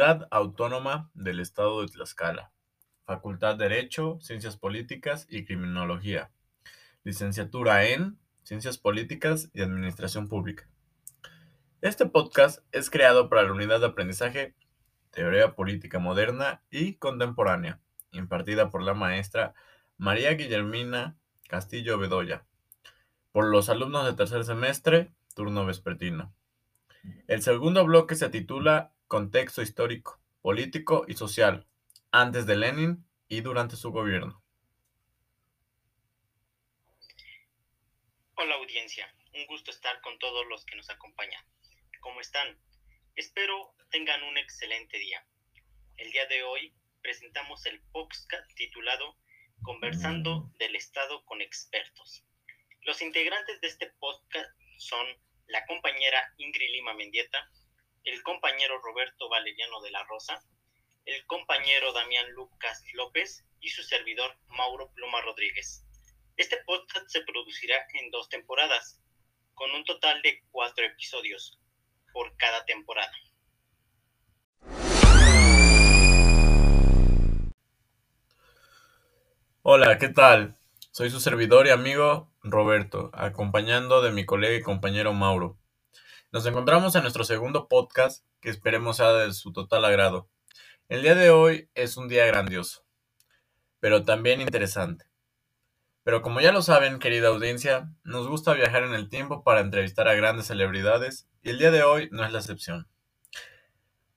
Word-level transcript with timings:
Autónoma 0.00 1.10
del 1.12 1.40
Estado 1.40 1.82
de 1.82 1.88
Tlaxcala. 1.88 2.52
Facultad 3.04 3.56
de 3.56 3.68
Derecho, 3.68 4.18
Ciencias 4.22 4.56
Políticas 4.56 5.26
y 5.28 5.44
Criminología. 5.44 6.30
Licenciatura 7.04 7.84
en 7.84 8.18
Ciencias 8.42 8.78
Políticas 8.78 9.50
y 9.52 9.60
Administración 9.60 10.26
Pública. 10.26 10.66
Este 11.82 12.06
podcast 12.06 12.64
es 12.72 12.88
creado 12.88 13.28
para 13.28 13.42
la 13.42 13.52
unidad 13.52 13.80
de 13.80 13.88
aprendizaje 13.88 14.54
Teoría 15.10 15.54
Política 15.54 15.98
Moderna 15.98 16.62
y 16.70 16.94
Contemporánea, 16.94 17.78
impartida 18.12 18.70
por 18.70 18.82
la 18.82 18.94
maestra 18.94 19.52
María 19.98 20.32
Guillermina 20.32 21.18
Castillo 21.46 21.98
Bedoya, 21.98 22.46
por 23.32 23.44
los 23.44 23.68
alumnos 23.68 24.06
de 24.06 24.14
tercer 24.14 24.44
semestre, 24.44 25.12
turno 25.34 25.66
vespertino. 25.66 26.32
El 27.26 27.42
segundo 27.42 27.84
bloque 27.84 28.14
se 28.14 28.30
titula 28.30 28.94
Contexto 29.10 29.60
histórico, 29.60 30.20
político 30.40 31.04
y 31.08 31.14
social, 31.14 31.66
antes 32.12 32.46
de 32.46 32.54
Lenin 32.54 33.04
y 33.26 33.40
durante 33.40 33.74
su 33.74 33.90
gobierno. 33.90 34.40
Hola 38.36 38.54
audiencia, 38.54 39.12
un 39.34 39.46
gusto 39.46 39.72
estar 39.72 40.00
con 40.02 40.16
todos 40.20 40.46
los 40.48 40.64
que 40.64 40.76
nos 40.76 40.88
acompañan. 40.90 41.44
¿Cómo 41.98 42.20
están? 42.20 42.56
Espero 43.16 43.74
tengan 43.90 44.22
un 44.22 44.38
excelente 44.38 44.96
día. 44.96 45.26
El 45.96 46.12
día 46.12 46.26
de 46.26 46.44
hoy 46.44 46.72
presentamos 47.02 47.66
el 47.66 47.82
podcast 47.90 48.48
titulado 48.54 49.16
Conversando 49.62 50.52
del 50.60 50.76
Estado 50.76 51.24
con 51.24 51.40
expertos. 51.40 52.24
Los 52.82 53.02
integrantes 53.02 53.60
de 53.60 53.66
este 53.66 53.90
podcast 53.98 54.56
son 54.78 55.04
la 55.48 55.66
compañera 55.66 56.32
Ingrid 56.36 56.70
Lima 56.70 56.94
Mendieta, 56.94 57.50
el 58.04 58.22
compañero 58.22 58.80
Roberto 58.80 59.28
Valeriano 59.28 59.80
de 59.82 59.90
la 59.90 60.02
Rosa, 60.04 60.42
el 61.04 61.24
compañero 61.26 61.92
Damián 61.92 62.30
Lucas 62.32 62.82
López 62.94 63.44
y 63.60 63.68
su 63.68 63.82
servidor 63.82 64.38
Mauro 64.48 64.90
Pluma 64.94 65.20
Rodríguez. 65.20 65.84
Este 66.36 66.56
podcast 66.64 67.08
se 67.08 67.20
producirá 67.22 67.76
en 67.94 68.10
dos 68.10 68.28
temporadas, 68.28 69.00
con 69.54 69.70
un 69.72 69.84
total 69.84 70.22
de 70.22 70.42
cuatro 70.50 70.84
episodios 70.86 71.58
por 72.12 72.34
cada 72.36 72.64
temporada. 72.64 73.12
Hola, 79.62 79.98
¿qué 79.98 80.08
tal? 80.08 80.56
Soy 80.90 81.10
su 81.10 81.20
servidor 81.20 81.66
y 81.66 81.70
amigo 81.70 82.32
Roberto, 82.42 83.10
acompañando 83.12 84.00
de 84.00 84.10
mi 84.10 84.24
colega 84.24 84.56
y 84.56 84.62
compañero 84.62 85.12
Mauro. 85.12 85.58
Nos 86.32 86.46
encontramos 86.46 86.94
en 86.94 87.02
nuestro 87.02 87.24
segundo 87.24 87.66
podcast, 87.66 88.24
que 88.40 88.50
esperemos 88.50 88.98
sea 88.98 89.12
de 89.14 89.32
su 89.32 89.52
total 89.52 89.84
agrado. 89.84 90.28
El 90.88 91.02
día 91.02 91.16
de 91.16 91.30
hoy 91.30 91.68
es 91.74 91.96
un 91.96 92.06
día 92.06 92.24
grandioso, 92.24 92.84
pero 93.80 94.04
también 94.04 94.40
interesante. 94.40 95.06
Pero 96.04 96.22
como 96.22 96.40
ya 96.40 96.52
lo 96.52 96.62
saben, 96.62 97.00
querida 97.00 97.26
audiencia, 97.26 97.90
nos 98.04 98.28
gusta 98.28 98.54
viajar 98.54 98.84
en 98.84 98.94
el 98.94 99.08
tiempo 99.08 99.42
para 99.42 99.58
entrevistar 99.58 100.06
a 100.06 100.14
grandes 100.14 100.46
celebridades 100.46 101.26
y 101.42 101.50
el 101.50 101.58
día 101.58 101.72
de 101.72 101.82
hoy 101.82 102.08
no 102.12 102.24
es 102.24 102.30
la 102.30 102.38
excepción. 102.38 102.86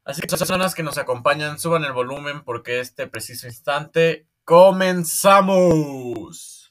Así 0.06 0.22
que 0.22 0.28
las 0.30 0.40
personas 0.40 0.76
que 0.76 0.84
nos 0.84 1.00
acompañan 1.00 1.58
suban 1.58 1.84
el 1.84 1.94
volumen 1.94 2.44
porque 2.44 2.80
este 2.80 3.08
preciso 3.08 3.48
instante 3.48 4.28
comenzamos. 4.44 6.63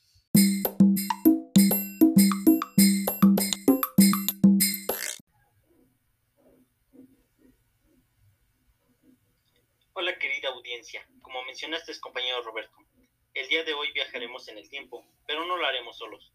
Como 11.22 11.44
mencionaste 11.44 11.92
compañero 12.00 12.42
Roberto, 12.42 12.76
el 13.34 13.48
día 13.48 13.62
de 13.62 13.72
hoy 13.72 13.92
viajaremos 13.92 14.48
en 14.48 14.58
el 14.58 14.68
tiempo, 14.68 15.06
pero 15.26 15.44
no 15.44 15.56
lo 15.56 15.64
haremos 15.64 15.96
solos. 15.96 16.32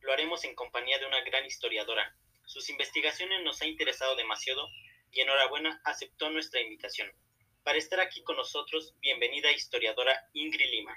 Lo 0.00 0.12
haremos 0.12 0.44
en 0.44 0.54
compañía 0.54 0.98
de 0.98 1.06
una 1.06 1.22
gran 1.22 1.46
historiadora. 1.46 2.14
Sus 2.44 2.68
investigaciones 2.68 3.42
nos 3.42 3.62
ha 3.62 3.66
interesado 3.66 4.14
demasiado 4.14 4.68
y 5.12 5.22
enhorabuena 5.22 5.80
aceptó 5.84 6.28
nuestra 6.28 6.60
invitación. 6.60 7.10
Para 7.64 7.78
estar 7.78 7.98
aquí 8.00 8.22
con 8.22 8.36
nosotros, 8.36 8.94
bienvenida 9.00 9.50
historiadora 9.50 10.28
Ingrid 10.34 10.70
Lima. 10.70 10.94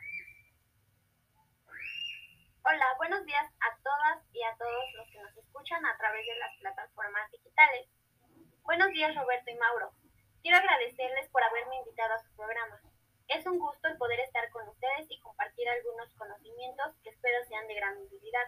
Hola, 2.63 2.85
buenos 2.97 3.25
días 3.25 3.45
a 3.61 3.81
todas 3.81 4.27
y 4.33 4.43
a 4.43 4.57
todos 4.57 4.83
los 4.95 5.09
que 5.09 5.21
nos 5.21 5.37
escuchan 5.37 5.85
a 5.85 5.97
través 5.97 6.25
de 6.27 6.35
las 6.35 6.57
plataformas 6.59 7.31
digitales. 7.31 7.87
Buenos 8.63 8.89
días 8.89 9.15
Roberto 9.15 9.49
y 9.49 9.55
Mauro. 9.55 9.93
Quiero 10.41 10.57
agradecerles 10.57 11.29
por 11.29 11.43
haberme 11.43 11.77
invitado 11.77 12.13
a 12.13 12.19
su 12.19 12.35
programa. 12.35 12.81
Es 13.29 13.45
un 13.45 13.59
gusto 13.59 13.87
el 13.87 13.97
poder 13.97 14.19
estar 14.21 14.49
con 14.49 14.67
ustedes 14.67 15.05
y 15.09 15.19
compartir 15.19 15.69
algunos 15.69 16.11
conocimientos 16.15 16.95
que 17.03 17.11
espero 17.11 17.37
sean 17.47 17.67
de 17.67 17.75
gran 17.75 17.95
utilidad. 17.97 18.47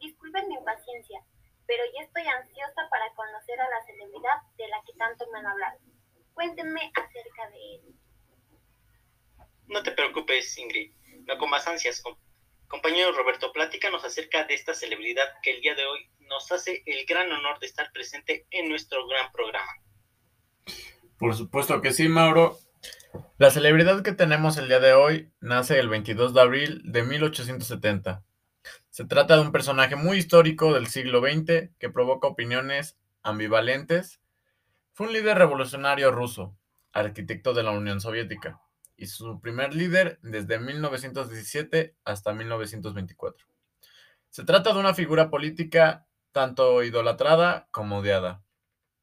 Disculpen 0.00 0.48
mi 0.48 0.54
impaciencia, 0.54 1.20
pero 1.66 1.84
ya 1.94 2.02
estoy 2.02 2.22
ansiosa 2.26 2.88
para 2.90 3.12
conocer 3.14 3.60
a 3.60 3.68
la 3.68 3.84
celebridad 3.84 4.40
de 4.56 4.68
la 4.68 4.82
que 4.86 4.94
tanto 4.94 5.26
me 5.30 5.40
han 5.40 5.46
hablado. 5.46 5.78
Cuéntenme 6.32 6.90
acerca 6.94 7.50
de 7.50 7.74
él. 7.74 7.94
No 9.66 9.82
te 9.82 9.92
preocupes, 9.92 10.56
Ingrid. 10.56 10.94
No 11.26 11.36
con 11.36 11.50
más 11.50 11.66
ansias. 11.66 12.02
Compañero 12.68 13.12
Roberto, 13.12 13.52
pláticanos 13.52 14.02
acerca 14.04 14.44
de 14.44 14.54
esta 14.54 14.72
celebridad 14.72 15.28
que 15.42 15.50
el 15.50 15.60
día 15.60 15.74
de 15.74 15.84
hoy 15.84 16.10
nos 16.20 16.50
hace 16.52 16.82
el 16.86 17.04
gran 17.04 17.30
honor 17.32 17.58
de 17.58 17.66
estar 17.66 17.92
presente 17.92 18.46
en 18.50 18.68
nuestro 18.70 19.06
gran 19.06 19.30
programa. 19.30 19.72
Por 21.18 21.34
supuesto 21.34 21.82
que 21.82 21.92
sí, 21.92 22.08
Mauro. 22.08 22.58
La 23.38 23.50
celebridad 23.50 24.02
que 24.02 24.12
tenemos 24.12 24.56
el 24.56 24.68
día 24.68 24.80
de 24.80 24.92
hoy 24.94 25.32
nace 25.40 25.78
el 25.78 25.88
22 25.88 26.34
de 26.34 26.40
abril 26.40 26.82
de 26.84 27.02
1870. 27.02 28.24
Se 28.90 29.04
trata 29.04 29.36
de 29.36 29.42
un 29.42 29.52
personaje 29.52 29.96
muy 29.96 30.18
histórico 30.18 30.72
del 30.72 30.86
siglo 30.86 31.20
XX 31.20 31.70
que 31.78 31.90
provoca 31.90 32.28
opiniones 32.28 32.96
ambivalentes. 33.22 34.20
Fue 34.92 35.06
un 35.06 35.12
líder 35.12 35.38
revolucionario 35.38 36.10
ruso, 36.10 36.56
arquitecto 36.92 37.54
de 37.54 37.62
la 37.62 37.72
Unión 37.72 38.00
Soviética, 38.00 38.60
y 38.96 39.06
su 39.06 39.40
primer 39.40 39.74
líder 39.74 40.18
desde 40.22 40.58
1917 40.58 41.94
hasta 42.04 42.32
1924. 42.32 43.46
Se 44.30 44.44
trata 44.44 44.72
de 44.72 44.80
una 44.80 44.94
figura 44.94 45.30
política 45.30 46.06
tanto 46.32 46.82
idolatrada 46.82 47.68
como 47.70 47.98
odiada. 47.98 48.42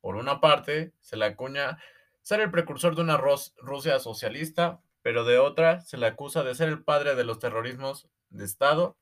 Por 0.02 0.16
una 0.16 0.42
parte, 0.42 0.94
se 1.00 1.18
le 1.18 1.26
acuña 1.26 1.80
ser 2.24 2.40
el 2.40 2.52
precursor 2.52 2.96
de 2.96 3.02
una 3.02 3.18
Rusia 3.18 4.00
socialista, 4.00 4.82
pero 5.02 5.26
de 5.26 5.38
otra 5.38 5.82
se 5.82 5.98
le 5.98 6.08
acusa 6.08 6.44
de 6.44 6.56
ser 6.56 6.70
el 6.70 6.84
padre 6.84 7.16
de 7.16 7.26
los 7.26 7.38
terrorismos 7.38 8.08
de 8.30 8.46
Estado 8.46 8.98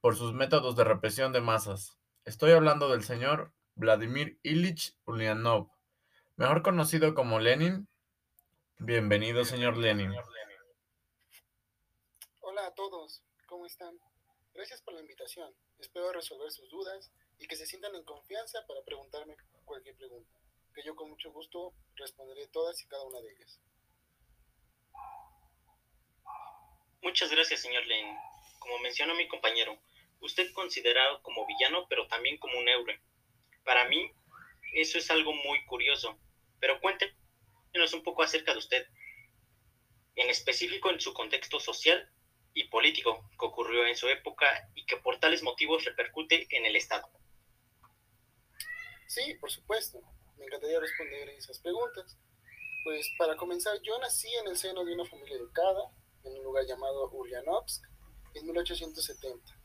por 0.00 0.16
sus 0.16 0.34
métodos 0.34 0.74
de 0.74 0.82
represión 0.82 1.32
de 1.32 1.40
masas. 1.40 1.96
Estoy 2.24 2.50
hablando 2.50 2.88
del 2.88 3.04
señor 3.04 3.52
Vladimir 3.76 4.40
Ilich 4.42 4.96
Ulyanov, 5.06 5.70
mejor 6.36 6.62
conocido 6.62 7.14
como 7.14 7.38
Lenin. 7.38 7.88
Bienvenido, 8.78 9.44
señor 9.44 9.76
Lenin. 9.76 10.12
Hola 12.40 12.66
a 12.66 12.74
todos, 12.74 13.22
¿cómo 13.46 13.66
están? 13.66 13.96
Gracias 14.52 14.82
por 14.82 14.94
la 14.94 15.00
invitación. 15.00 15.54
Espero 15.78 16.12
resolver 16.12 16.50
sus 16.50 16.68
dudas 16.70 17.12
y 17.38 17.46
que 17.46 17.54
se 17.54 17.66
sientan 17.66 17.94
en 17.94 18.02
confianza 18.02 18.58
para 18.66 18.82
preguntarme 18.82 19.36
cualquier 19.64 19.94
pregunta 19.94 20.37
que 20.78 20.86
yo 20.86 20.94
con 20.94 21.10
mucho 21.10 21.32
gusto 21.32 21.74
responderé 21.96 22.46
todas 22.46 22.80
y 22.80 22.86
cada 22.86 23.02
una 23.02 23.20
de 23.20 23.32
ellas. 23.32 23.60
Muchas 27.02 27.32
gracias, 27.32 27.62
señor 27.62 27.84
Len. 27.86 28.16
Como 28.60 28.78
mencionó 28.78 29.16
mi 29.16 29.26
compañero, 29.26 29.76
usted 30.20 30.52
considerado 30.52 31.20
como 31.22 31.46
villano, 31.46 31.88
pero 31.88 32.06
también 32.06 32.38
como 32.38 32.60
un 32.60 32.68
héroe. 32.68 33.00
Para 33.64 33.88
mí, 33.88 34.12
eso 34.74 34.98
es 34.98 35.10
algo 35.10 35.32
muy 35.32 35.64
curioso. 35.66 36.16
Pero 36.60 36.80
cuéntenos 36.80 37.92
un 37.92 38.04
poco 38.04 38.22
acerca 38.22 38.52
de 38.52 38.58
usted, 38.58 38.86
en 40.14 40.30
específico 40.30 40.90
en 40.90 41.00
su 41.00 41.12
contexto 41.12 41.58
social 41.58 42.08
y 42.54 42.68
político 42.68 43.28
que 43.36 43.46
ocurrió 43.46 43.84
en 43.84 43.96
su 43.96 44.08
época 44.08 44.70
y 44.76 44.86
que 44.86 44.96
por 44.98 45.18
tales 45.18 45.42
motivos 45.42 45.84
repercute 45.84 46.46
en 46.50 46.66
el 46.66 46.76
Estado. 46.76 47.10
Sí, 49.08 49.34
por 49.40 49.50
supuesto 49.50 50.00
me 50.38 50.46
encantaría 50.46 50.80
responder 50.80 51.28
esas 51.30 51.58
preguntas. 51.58 52.16
Pues 52.84 53.06
para 53.18 53.36
comenzar, 53.36 53.80
yo 53.82 53.98
nací 53.98 54.28
en 54.34 54.48
el 54.48 54.56
seno 54.56 54.84
de 54.84 54.94
una 54.94 55.04
familia 55.04 55.36
educada, 55.36 55.90
en 56.24 56.36
un 56.36 56.44
lugar 56.44 56.64
llamado 56.64 57.10
Ulyanovsk, 57.10 57.84
en 58.34 58.46
1870. 58.46 59.58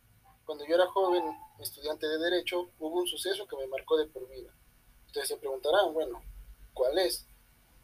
Cuando 0.46 0.66
yo 0.66 0.76
era 0.76 0.88
joven, 0.88 1.24
estudiante 1.60 2.08
de 2.08 2.18
Derecho, 2.18 2.70
hubo 2.80 3.00
un 3.00 3.08
suceso 3.08 3.48
que 3.48 3.56
me 3.56 3.68
marcó 3.68 3.98
de 3.98 4.08
por 4.08 4.28
vida. 4.30 4.54
Ustedes 5.06 5.28
se 5.28 5.38
preguntarán, 5.38 5.94
bueno, 5.94 6.22
¿cuál 6.74 6.98
es? 7.00 7.28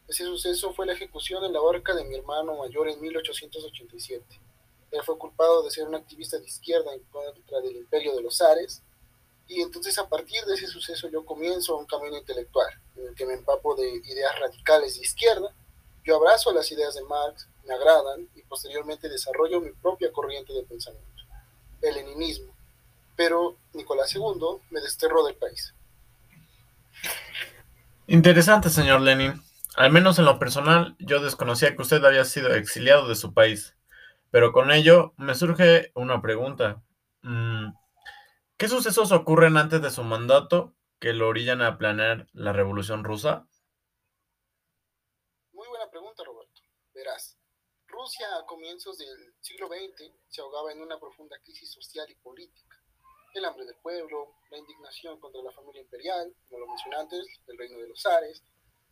Ese 0.08 0.26
suceso 0.26 0.74
fue 0.74 0.86
la 0.86 0.94
ejecución 0.94 1.46
en 1.46 1.54
la 1.54 1.62
horca 1.62 1.94
de 1.94 2.04
mi 2.04 2.16
hermano 2.16 2.58
mayor 2.58 2.90
en 2.90 3.00
1887. 3.00 4.26
Él 4.92 5.04
fue 5.04 5.18
culpado 5.18 5.62
de 5.62 5.70
ser 5.70 5.88
un 5.88 5.96
activista 5.96 6.40
de 6.40 6.46
izquierda 6.46 6.94
en 6.94 7.04
contra 7.04 7.62
del 7.62 7.78
imperio 7.78 8.16
de 8.16 8.24
los 8.24 8.38
zares 8.38 8.82
Y 9.50 9.62
entonces 9.62 9.98
a 9.98 10.08
partir 10.08 10.42
de 10.46 10.54
ese 10.54 10.68
suceso 10.68 11.10
yo 11.10 11.26
comienzo 11.26 11.76
un 11.76 11.88
camino 11.88 12.16
intelectual 12.16 12.70
en 12.96 13.08
el 13.08 13.16
que 13.16 13.26
me 13.26 13.34
empapo 13.34 13.76
de 13.76 13.90
ideas 13.90 14.40
radicales 14.40 14.96
de 14.96 15.02
izquierda. 15.02 15.52
Yo 16.06 16.18
abrazo 16.18 16.54
las 16.54 16.72
ideas 16.72 16.94
de 16.94 17.04
Marx, 17.04 17.48
me 17.68 17.74
agradan 17.74 18.30
y 18.36 18.44
posteriormente 18.44 19.10
desarrollo 19.10 19.60
mi 19.60 19.72
propia 19.72 20.12
corriente 20.14 20.54
de 20.54 20.64
pensamiento, 20.64 21.24
el 21.82 21.96
leninismo. 21.96 22.54
Pero 23.16 23.58
Nicolás 23.74 24.16
II 24.16 24.62
me 24.70 24.82
desterró 24.82 25.26
del 25.26 25.36
país. 25.36 25.74
Interesante, 28.06 28.70
señor 28.70 29.02
Lenin. 29.02 29.42
Al 29.76 29.92
menos 29.92 30.20
en 30.20 30.26
lo 30.26 30.38
personal, 30.38 30.96
yo 31.00 31.22
desconocía 31.22 31.76
que 31.76 31.82
usted 31.82 32.06
había 32.06 32.26
sido 32.26 32.54
exiliado 32.54 33.08
de 33.08 33.16
su 33.16 33.34
país. 33.34 33.76
Pero 34.30 34.52
con 34.52 34.72
ello 34.72 35.14
me 35.18 35.34
surge 35.34 35.92
una 35.96 36.22
pregunta. 36.22 36.82
Mm, 37.24 37.70
¿Qué 38.60 38.68
sucesos 38.68 39.14
ocurren 39.14 39.56
antes 39.56 39.82
de 39.82 39.90
su 39.90 40.04
mandato 40.04 40.76
que 41.00 41.14
lo 41.14 41.30
orillan 41.30 41.62
a 41.62 41.78
planear 41.78 42.28
la 42.34 42.52
revolución 42.52 43.06
rusa? 43.06 43.48
Muy 45.54 45.66
buena 45.70 45.90
pregunta, 45.90 46.26
Roberto. 46.26 46.62
Verás, 46.94 47.38
Rusia 47.88 48.28
a 48.36 48.46
comienzos 48.46 48.98
del 48.98 49.34
siglo 49.40 49.70
XX 49.70 50.12
se 50.28 50.42
ahogaba 50.42 50.74
en 50.74 50.82
una 50.82 51.00
profunda 51.00 51.40
crisis 51.40 51.72
social 51.72 52.06
y 52.10 52.16
política. 52.16 52.76
El 53.34 53.46
hambre 53.46 53.66
del 53.66 53.78
pueblo, 53.78 54.36
la 54.52 54.58
indignación 54.58 55.22
contra 55.22 55.42
la 55.42 55.54
familia 55.54 55.82
imperial, 55.82 56.36
como 56.50 56.60
lo 56.60 56.68
mencioné 56.68 56.98
antes, 56.98 57.28
el 57.48 57.58
reino 57.58 57.78
de 57.78 57.88
los 57.88 58.02
zares, 58.02 58.44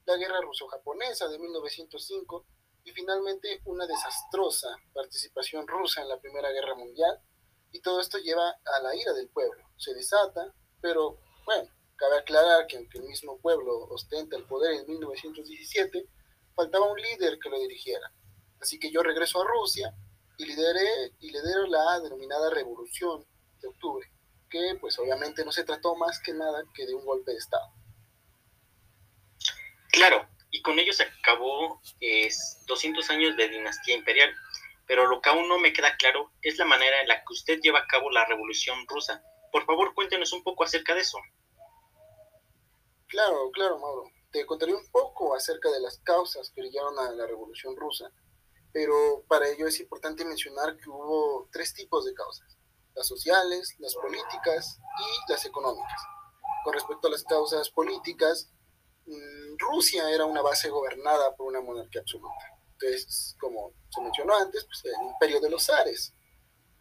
la 0.05 0.15
guerra 0.15 0.39
ruso-japonesa 0.39 1.27
de 1.27 1.39
1905 1.39 2.45
y 2.85 2.91
finalmente 2.93 3.59
una 3.65 3.85
desastrosa 3.85 4.69
participación 4.93 5.67
rusa 5.67 6.03
en 6.03 6.07
la 6.07 6.21
Primera 6.21 6.51
Guerra 6.51 6.75
Mundial. 6.75 7.19
Y 7.71 7.81
todo 7.81 8.01
esto 8.01 8.17
lleva 8.17 8.49
a 8.49 8.79
la 8.81 8.95
ira 8.95 9.13
del 9.13 9.29
pueblo. 9.29 9.63
Se 9.77 9.93
desata, 9.93 10.53
pero 10.81 11.19
bueno, 11.45 11.69
cabe 11.95 12.17
aclarar 12.17 12.67
que 12.67 12.77
aunque 12.77 12.99
el 12.99 13.05
mismo 13.05 13.39
pueblo 13.39 13.87
ostenta 13.89 14.37
el 14.37 14.45
poder 14.45 14.73
en 14.73 14.87
1917, 14.87 16.05
faltaba 16.55 16.91
un 16.91 16.99
líder 16.99 17.37
que 17.39 17.49
lo 17.49 17.59
dirigiera. 17.59 18.11
Así 18.59 18.79
que 18.79 18.91
yo 18.91 19.03
regreso 19.03 19.41
a 19.41 19.47
Rusia 19.47 19.93
y 20.37 20.45
lideré 20.45 21.13
y 21.19 21.31
lidero 21.31 21.67
la 21.67 21.99
denominada 21.99 22.49
Revolución 22.49 23.25
de 23.61 23.67
Octubre, 23.67 24.07
que 24.49 24.77
pues 24.79 24.97
obviamente 24.99 25.43
no 25.43 25.51
se 25.51 25.63
trató 25.63 25.95
más 25.95 26.19
que 26.19 26.33
nada 26.33 26.63
que 26.73 26.85
de 26.85 26.93
un 26.93 27.05
golpe 27.05 27.31
de 27.31 27.37
Estado. 27.37 27.73
Claro, 29.91 30.27
y 30.51 30.61
con 30.61 30.77
ello 30.79 30.93
se 30.93 31.03
acabó 31.03 31.81
200 32.67 33.09
años 33.09 33.35
de 33.35 33.49
dinastía 33.49 33.95
imperial. 33.95 34.33
Pero 34.87 35.07
lo 35.07 35.21
que 35.21 35.29
aún 35.29 35.47
no 35.47 35.59
me 35.59 35.73
queda 35.73 35.95
claro 35.97 36.31
es 36.41 36.57
la 36.57 36.65
manera 36.65 37.01
en 37.01 37.07
la 37.07 37.19
que 37.19 37.33
usted 37.33 37.59
lleva 37.59 37.79
a 37.79 37.87
cabo 37.87 38.09
la 38.09 38.25
revolución 38.25 38.85
rusa. 38.87 39.21
Por 39.51 39.65
favor, 39.65 39.93
cuéntenos 39.93 40.33
un 40.33 40.43
poco 40.43 40.63
acerca 40.63 40.95
de 40.95 41.01
eso. 41.01 41.17
Claro, 43.07 43.51
claro, 43.51 43.79
Mauro. 43.79 44.03
Te 44.31 44.45
contaré 44.45 44.73
un 44.73 44.89
poco 44.91 45.35
acerca 45.35 45.69
de 45.71 45.79
las 45.79 45.99
causas 45.99 46.51
que 46.51 46.61
llevaron 46.61 46.97
a 46.99 47.11
la 47.11 47.25
revolución 47.25 47.75
rusa, 47.75 48.11
pero 48.73 49.23
para 49.27 49.47
ello 49.47 49.67
es 49.67 49.79
importante 49.79 50.25
mencionar 50.25 50.77
que 50.77 50.89
hubo 50.89 51.47
tres 51.51 51.73
tipos 51.73 52.05
de 52.05 52.13
causas, 52.13 52.57
las 52.93 53.07
sociales, 53.07 53.75
las 53.79 53.95
políticas 53.95 54.79
y 54.99 55.31
las 55.31 55.45
económicas. 55.45 56.01
Con 56.63 56.73
respecto 56.73 57.07
a 57.07 57.11
las 57.11 57.23
causas 57.23 57.69
políticas, 57.69 58.51
Mm, 59.07 59.55
Rusia 59.57 60.09
era 60.09 60.25
una 60.25 60.41
base 60.41 60.69
gobernada 60.69 61.33
por 61.35 61.47
una 61.47 61.61
monarquía 61.61 62.01
absoluta. 62.01 62.56
Entonces, 62.79 63.35
como 63.39 63.73
se 63.89 64.01
mencionó 64.01 64.35
antes, 64.35 64.65
pues 64.65 64.85
el 64.85 65.07
imperio 65.07 65.41
de 65.41 65.49
los 65.49 65.65
zares. 65.65 66.13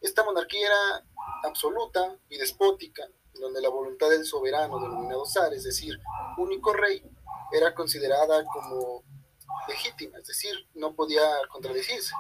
Esta 0.00 0.24
monarquía 0.24 0.66
era 0.66 1.06
absoluta 1.44 2.18
y 2.28 2.36
despótica, 2.36 3.08
donde 3.34 3.60
la 3.60 3.68
voluntad 3.68 4.10
del 4.10 4.24
soberano 4.24 4.78
denominado 4.78 5.24
zar, 5.26 5.52
es 5.54 5.64
decir, 5.64 5.98
único 6.38 6.72
rey, 6.72 7.02
era 7.52 7.74
considerada 7.74 8.44
como 8.44 9.04
legítima, 9.68 10.18
es 10.18 10.26
decir, 10.26 10.54
no 10.74 10.94
podía 10.94 11.22
contradecirse. 11.50 12.12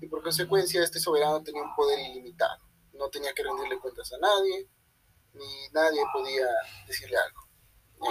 Y 0.00 0.08
por 0.08 0.22
consecuencia, 0.22 0.82
este 0.82 0.98
soberano 0.98 1.42
tenía 1.42 1.62
un 1.62 1.74
poder 1.76 1.98
ilimitado. 2.00 2.60
No 2.92 3.08
tenía 3.08 3.32
que 3.32 3.44
rendirle 3.44 3.78
cuentas 3.78 4.12
a 4.12 4.18
nadie, 4.18 4.68
ni 5.32 5.68
nadie 5.72 6.02
podía 6.12 6.46
decirle 6.86 7.16
algo 7.16 7.52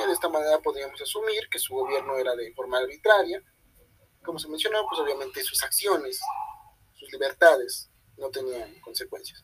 de 0.07 0.13
esta 0.13 0.29
manera 0.29 0.59
podríamos 0.59 1.01
asumir 1.01 1.47
que 1.49 1.59
su 1.59 1.73
gobierno 1.75 2.17
era 2.17 2.35
de 2.35 2.53
forma 2.53 2.77
arbitraria. 2.79 3.43
Como 4.23 4.39
se 4.39 4.49
mencionó, 4.49 4.85
pues 4.87 5.01
obviamente 5.01 5.41
sus 5.43 5.63
acciones, 5.63 6.19
sus 6.93 7.11
libertades 7.11 7.89
no 8.17 8.29
tenían 8.29 8.79
consecuencias. 8.81 9.41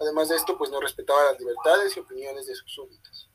Además 0.00 0.28
de 0.28 0.36
esto, 0.36 0.56
pues 0.56 0.70
no 0.70 0.80
respetaba 0.80 1.24
las 1.24 1.38
libertades 1.38 1.96
y 1.96 2.00
opiniones 2.00 2.46
de 2.46 2.54
sus 2.54 2.72
súbditos. 2.72 3.30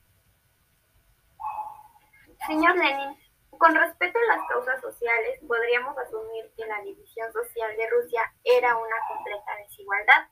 Señor 2.47 2.75
Lenin, 2.77 3.18
con 3.57 3.74
respecto 3.75 4.19
a 4.19 4.36
las 4.36 4.47
causas 4.47 4.81
sociales, 4.81 5.39
podríamos 5.47 5.97
asumir 5.97 6.51
que 6.56 6.65
la 6.65 6.81
división 6.81 7.31
social 7.33 7.75
de 7.77 7.89
Rusia 7.89 8.21
era 8.44 8.77
una 8.77 8.95
completa 9.07 9.51
desigualdad 9.68 10.30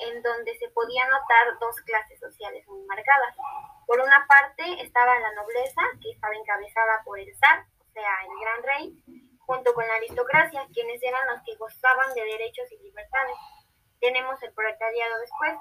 en 0.00 0.22
donde 0.22 0.56
se 0.58 0.68
podía 0.70 1.04
notar 1.06 1.58
dos 1.60 1.76
clases 1.82 2.18
sociales 2.20 2.66
muy 2.68 2.84
marcadas. 2.86 3.34
Por 3.86 4.00
una 4.00 4.26
parte 4.26 4.82
estaba 4.82 5.18
la 5.18 5.32
nobleza, 5.34 5.82
que 6.02 6.10
estaba 6.10 6.34
encabezada 6.34 7.02
por 7.04 7.18
el 7.18 7.34
zar, 7.38 7.64
o 7.80 7.92
sea, 7.92 8.10
el 8.24 8.40
gran 8.40 8.62
rey, 8.62 9.25
junto 9.46 9.72
con 9.74 9.86
la 9.86 9.94
aristocracia, 9.94 10.66
quienes 10.72 11.02
eran 11.02 11.26
los 11.28 11.42
que 11.44 11.56
gozaban 11.56 12.14
de 12.14 12.22
derechos 12.22 12.70
y 12.72 12.78
libertades. 12.82 13.36
Tenemos 14.00 14.42
el 14.42 14.52
proletariado 14.52 15.18
después, 15.20 15.54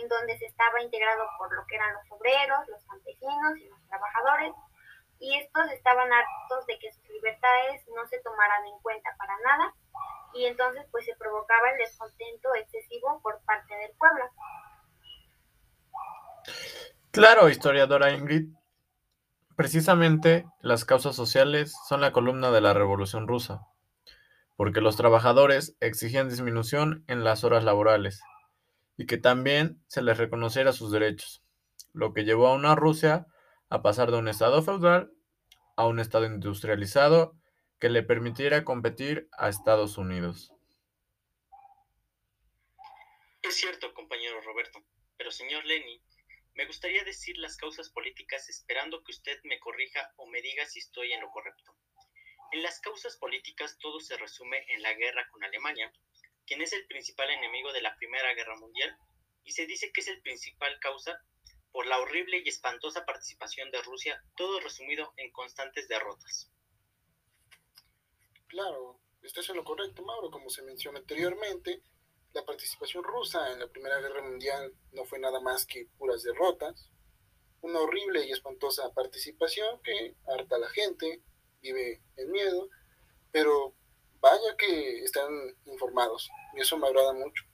en 0.00 0.08
donde 0.08 0.38
se 0.38 0.46
estaba 0.46 0.82
integrado 0.82 1.24
por 1.38 1.52
lo 1.54 1.66
que 1.66 1.76
eran 1.76 1.94
los 1.94 2.12
obreros, 2.12 2.68
los 2.68 2.84
campesinos 2.84 3.56
y 3.58 3.68
los 3.68 3.88
trabajadores, 3.88 4.52
y 5.18 5.38
estos 5.38 5.70
estaban 5.72 6.12
hartos 6.12 6.66
de 6.66 6.78
que 6.78 6.92
sus 6.92 7.08
libertades 7.08 7.82
no 7.94 8.06
se 8.06 8.20
tomaran 8.20 8.66
en 8.66 8.78
cuenta 8.80 9.14
para 9.16 9.38
nada 9.38 9.74
y 10.34 10.46
entonces 10.46 10.84
pues 10.90 11.04
se 11.04 11.14
provocaba 11.16 11.70
el 11.70 11.78
descontento 11.78 12.54
excesivo 12.56 13.20
por 13.22 13.40
parte 13.44 13.74
del 13.76 13.92
pueblo. 13.96 14.24
Claro, 17.10 17.48
historiadora 17.48 18.10
Ingrid. 18.10 18.48
Precisamente 19.56 20.46
las 20.60 20.84
causas 20.84 21.14
sociales 21.14 21.74
son 21.88 22.00
la 22.00 22.12
columna 22.12 22.50
de 22.50 22.60
la 22.60 22.74
Revolución 22.74 23.28
rusa, 23.28 23.66
porque 24.56 24.80
los 24.80 24.96
trabajadores 24.96 25.76
exigían 25.80 26.28
disminución 26.28 27.04
en 27.06 27.22
las 27.22 27.44
horas 27.44 27.64
laborales 27.64 28.20
y 28.96 29.06
que 29.06 29.16
también 29.16 29.82
se 29.86 30.02
les 30.02 30.18
reconociera 30.18 30.72
sus 30.72 30.90
derechos, 30.90 31.42
lo 31.92 32.12
que 32.12 32.24
llevó 32.24 32.48
a 32.48 32.54
una 32.54 32.74
Rusia 32.74 33.26
a 33.68 33.82
pasar 33.82 34.10
de 34.10 34.18
un 34.18 34.28
estado 34.28 34.62
feudal 34.62 35.12
a 35.76 35.86
un 35.86 36.00
estado 36.00 36.26
industrializado 36.26 37.36
que 37.78 37.88
le 37.88 38.02
permitiera 38.02 38.64
competir 38.64 39.28
a 39.36 39.48
Estados 39.48 39.98
Unidos. 39.98 40.52
Es 43.42 43.56
cierto, 43.56 43.92
compañero 43.92 44.40
Roberto, 44.40 44.82
pero 45.16 45.30
señor 45.30 45.64
Lenny, 45.64 46.00
me 46.54 46.66
gustaría 46.66 47.04
decir 47.04 47.36
las 47.38 47.56
causas 47.56 47.90
políticas 47.90 48.48
esperando 48.48 49.02
que 49.02 49.12
usted 49.12 49.40
me 49.44 49.58
corrija 49.58 50.12
o 50.16 50.26
me 50.26 50.40
diga 50.40 50.64
si 50.66 50.78
estoy 50.78 51.12
en 51.12 51.20
lo 51.20 51.30
correcto. 51.30 51.76
En 52.52 52.62
las 52.62 52.80
causas 52.80 53.16
políticas 53.16 53.76
todo 53.78 53.98
se 54.00 54.16
resume 54.16 54.64
en 54.68 54.82
la 54.82 54.94
guerra 54.94 55.28
con 55.30 55.42
Alemania, 55.42 55.92
quien 56.46 56.62
es 56.62 56.72
el 56.72 56.86
principal 56.86 57.30
enemigo 57.30 57.72
de 57.72 57.82
la 57.82 57.96
Primera 57.96 58.32
Guerra 58.34 58.56
Mundial, 58.56 58.96
y 59.42 59.52
se 59.52 59.66
dice 59.66 59.92
que 59.92 60.00
es 60.00 60.08
el 60.08 60.22
principal 60.22 60.78
causa 60.80 61.20
por 61.72 61.86
la 61.86 61.98
horrible 61.98 62.40
y 62.44 62.48
espantosa 62.48 63.04
participación 63.04 63.72
de 63.72 63.82
Rusia, 63.82 64.22
todo 64.36 64.60
resumido 64.60 65.12
en 65.16 65.32
constantes 65.32 65.88
derrotas. 65.88 66.50
Claro, 68.46 69.00
estás 69.22 69.48
en 69.48 69.56
lo 69.56 69.64
correcto, 69.64 70.02
Mauro. 70.04 70.30
Como 70.30 70.48
se 70.50 70.62
mencionó 70.62 70.98
anteriormente, 70.98 71.82
la 72.34 72.44
participación 72.44 73.04
rusa 73.04 73.52
en 73.52 73.60
la 73.60 73.68
Primera 73.68 74.00
Guerra 74.00 74.22
Mundial 74.22 74.72
no 74.92 75.04
fue 75.04 75.18
nada 75.18 75.40
más 75.40 75.64
que 75.64 75.86
puras 75.96 76.22
derrotas, 76.22 76.90
una 77.60 77.78
horrible 77.78 78.26
y 78.26 78.32
espantosa 78.32 78.92
participación 78.92 79.80
que 79.82 80.16
harta 80.26 80.56
a 80.56 80.58
la 80.58 80.68
gente, 80.68 81.22
vive 81.62 82.02
en 82.16 82.30
miedo, 82.30 82.68
pero 83.30 83.74
vaya 84.20 84.56
que 84.58 85.04
están 85.04 85.30
informados 85.64 86.28
y 86.56 86.60
eso 86.60 86.76
me 86.76 86.88
agrada 86.88 87.12
mucho. 87.12 87.44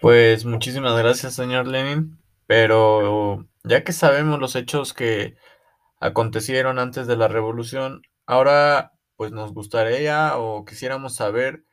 Pues 0.00 0.44
muchísimas 0.44 0.96
gracias, 0.98 1.34
señor 1.34 1.66
Lenin, 1.66 2.18
pero 2.46 3.48
ya 3.64 3.82
que 3.82 3.92
sabemos 3.92 4.38
los 4.38 4.54
hechos 4.56 4.92
que 4.92 5.36
acontecieron 6.00 6.78
antes 6.78 7.06
de 7.06 7.16
la 7.16 7.28
revolución, 7.28 8.02
ahora 8.26 8.92
pues 9.16 9.32
nos 9.32 9.54
gustaría 9.54 10.36
o 10.36 10.66
quisiéramos 10.66 11.14
saber 11.14 11.64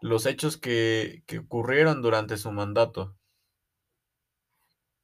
los 0.00 0.26
hechos 0.26 0.56
que, 0.56 1.22
ocurrieron 1.38 2.02
durante 2.02 2.36
su 2.36 2.50
mandato. 2.50 3.16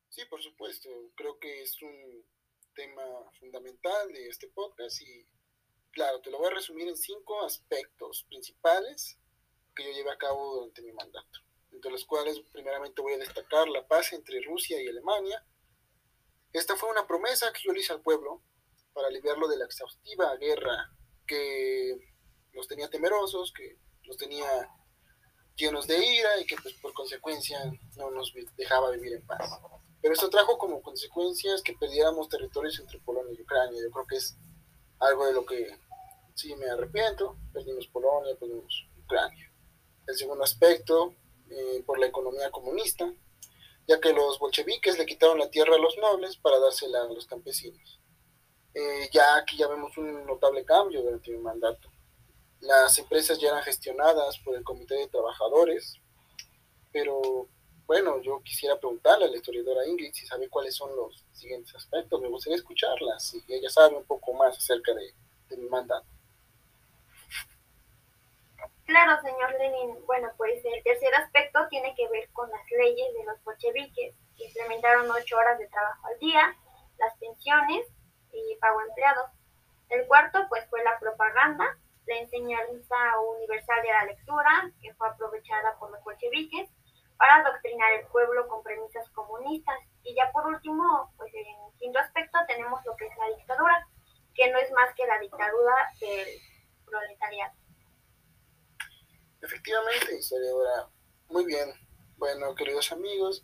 Sí, 0.09 0.23
por 0.29 0.43
supuesto. 0.43 0.89
Creo 1.15 1.39
que 1.39 1.63
es 1.63 1.81
un 1.83 2.25
tema 2.75 3.03
fundamental 3.39 4.13
de 4.13 4.29
este 4.29 4.49
podcast 4.49 5.01
y 5.03 5.27
claro, 5.93 6.21
te 6.21 6.31
lo 6.31 6.39
voy 6.39 6.49
a 6.49 6.55
resumir 6.55 6.89
en 6.89 6.97
cinco 6.97 7.43
aspectos 7.43 8.25
principales 8.29 9.19
que 9.75 9.85
yo 9.85 9.93
llevé 9.93 10.11
a 10.11 10.19
cabo 10.19 10.55
durante 10.55 10.83
mi 10.83 10.93
mandato. 10.93 11.41
entre 11.73 11.93
los 11.93 12.05
cuales 12.05 12.41
primeramente 12.53 13.01
voy 13.01 13.15
a 13.15 13.19
destacar 13.19 13.69
la 13.69 13.87
paz 13.87 14.13
entre 14.13 14.43
Rusia 14.43 14.83
y 14.83 14.89
Alemania. 14.89 15.47
Esta 16.53 16.75
fue 16.75 16.91
una 16.91 17.07
promesa 17.07 17.53
que 17.53 17.61
yo 17.65 17.73
le 17.73 17.81
hice 17.81 17.93
al 17.93 18.03
pueblo 18.03 18.43
para 18.93 19.07
aliviarlo 19.07 19.47
de 19.47 19.57
la 19.57 19.67
exhaustiva 19.67 20.37
guerra 20.37 20.93
que 21.27 21.97
los 22.53 22.67
tenía 22.67 22.91
temerosos, 22.91 23.53
que 23.53 23.79
los 24.03 24.17
tenía 24.17 24.49
llenos 25.61 25.87
de 25.87 25.99
ira 26.05 26.41
y 26.41 26.47
que 26.47 26.57
pues, 26.57 26.75
por 26.75 26.93
consecuencia 26.93 27.59
no 27.97 28.11
nos 28.11 28.33
dejaba 28.57 28.91
vivir 28.91 29.15
en 29.15 29.27
paz. 29.27 29.61
Pero 30.01 30.15
esto 30.15 30.31
trajo 30.31 30.57
como 30.57 30.81
consecuencias 30.81 31.63
que 31.63 31.75
perdiéramos 31.75 32.29
territorios 32.29 32.79
entre 32.81 32.99
Polonia 33.01 33.35
y 33.37 33.43
Ucrania. 33.43 33.81
Yo 33.83 33.91
creo 33.91 34.07
que 34.07 34.17
es 34.17 34.37
algo 34.99 35.27
de 35.27 35.33
lo 35.35 35.45
que 35.45 35.79
sí 36.35 36.55
me 36.57 36.71
arrepiento. 36.71 37.37
Perdimos 37.53 37.87
Polonia, 37.89 38.35
perdimos 38.39 38.89
Ucrania. 39.05 39.53
El 40.07 40.17
segundo 40.17 40.43
aspecto, 40.43 41.15
eh, 41.51 41.83
por 41.85 41.99
la 41.99 42.07
economía 42.07 42.51
comunista, 42.51 43.13
ya 43.87 44.01
que 44.01 44.13
los 44.13 44.39
bolcheviques 44.39 44.99
le 44.99 45.05
quitaron 45.05 45.39
la 45.39 45.51
tierra 45.51 45.75
a 45.75 45.79
los 45.79 45.99
nobles 45.99 46.37
para 46.37 46.59
dársela 46.59 47.03
a 47.03 47.13
los 47.13 47.27
campesinos. 47.27 48.01
Eh, 48.73 49.11
ya 49.13 49.37
aquí 49.37 49.57
ya 49.57 49.67
vemos 49.67 49.97
un 49.99 50.25
notable 50.27 50.65
cambio 50.65 51.03
durante 51.03 51.31
mi 51.33 51.39
mandato. 51.39 51.90
Las 52.61 52.99
empresas 52.99 53.39
ya 53.39 53.49
eran 53.49 53.63
gestionadas 53.63 54.39
por 54.39 54.57
el 54.57 54.65
Comité 54.65 54.95
de 54.95 55.09
Trabajadores, 55.09 55.99
pero 56.93 57.49
bueno, 57.91 58.21
yo 58.21 58.41
quisiera 58.45 58.79
preguntarle 58.79 59.25
a 59.25 59.29
la 59.29 59.37
historiadora 59.37 59.85
Ingrid 59.85 60.13
si 60.13 60.25
sabe 60.25 60.49
cuáles 60.49 60.77
son 60.77 60.95
los 60.95 61.27
siguientes 61.33 61.75
aspectos. 61.75 62.21
Me 62.21 62.29
gustaría 62.29 62.57
escucharla, 62.57 63.19
si 63.19 63.43
ella 63.49 63.69
sabe 63.69 63.97
un 63.97 64.05
poco 64.05 64.33
más 64.35 64.57
acerca 64.57 64.93
de, 64.95 65.57
mi 65.57 65.69
mandato. 65.69 66.07
Claro, 68.85 69.21
señor 69.23 69.53
Lenin. 69.59 70.07
Bueno, 70.07 70.29
pues 70.37 70.65
el 70.65 70.83
tercer 70.85 71.13
aspecto 71.17 71.67
tiene 71.69 71.93
que 71.97 72.07
ver 72.11 72.31
con 72.31 72.49
las 72.51 72.61
leyes 72.71 73.13
de 73.13 73.25
los 73.25 73.43
bolcheviques, 73.43 74.15
que 74.37 74.45
implementaron 74.45 75.11
ocho 75.11 75.37
horas 75.37 75.59
de 75.59 75.67
trabajo 75.67 76.07
al 76.07 76.19
día, 76.21 76.57
las 76.97 77.17
pensiones 77.19 77.89
y 78.33 78.57
pago 78.61 78.83
empleado. 78.83 79.31
El 79.89 80.07
cuarto, 80.07 80.47
pues 80.49 80.65
fue 80.71 80.85
la 80.85 80.97
propaganda, 81.01 81.77
la 82.07 82.19
enseñanza 82.19 82.97
universal 83.37 83.83
de 83.83 83.89
la 83.89 84.05
lectura, 84.05 84.73
que 84.81 84.95
fue 84.95 85.09
aprovechada 85.09 85.79
por 85.79 85.91
los 85.91 86.03
bolcheviques 86.03 86.69
para 87.17 87.37
adoctrinar 87.37 87.93
el 87.93 88.07
pueblo 88.07 88.49
con 88.49 88.63
premisas 88.63 89.09
comunistas. 89.11 89.79
Y 90.03 90.15
ya 90.15 90.33
por 90.33 90.47
último, 90.47 91.13
pues 91.17 91.33
en 91.35 91.79
quinto 91.79 91.99
aspecto 91.99 92.39
tenemos 92.49 92.81
lo 92.87 92.97
que 92.97 93.07
es 93.07 93.17
la 93.19 93.37
dictadura, 93.37 93.87
que 94.35 94.51
no 94.51 94.59
es 94.59 94.71
más 94.73 94.95
que 94.95 95.07
la 95.07 95.19
dictadura 95.19 95.75
del 96.01 96.29
proletariado. 96.87 97.53
Efectivamente, 99.43 100.19
historiadora. 100.19 100.89
Muy 101.29 101.45
bien. 101.45 101.73
Bueno, 102.17 102.55
queridos 102.55 102.91
amigos, 102.93 103.43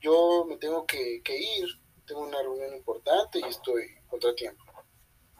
yo 0.00 0.44
me 0.48 0.56
tengo 0.56 0.86
que, 0.86 1.22
ir. 1.26 1.68
Tengo 2.06 2.22
una 2.22 2.42
reunión 2.42 2.74
importante 2.74 3.38
y 3.38 3.44
estoy 3.44 3.96
contra 4.08 4.34
tiempo. 4.34 4.64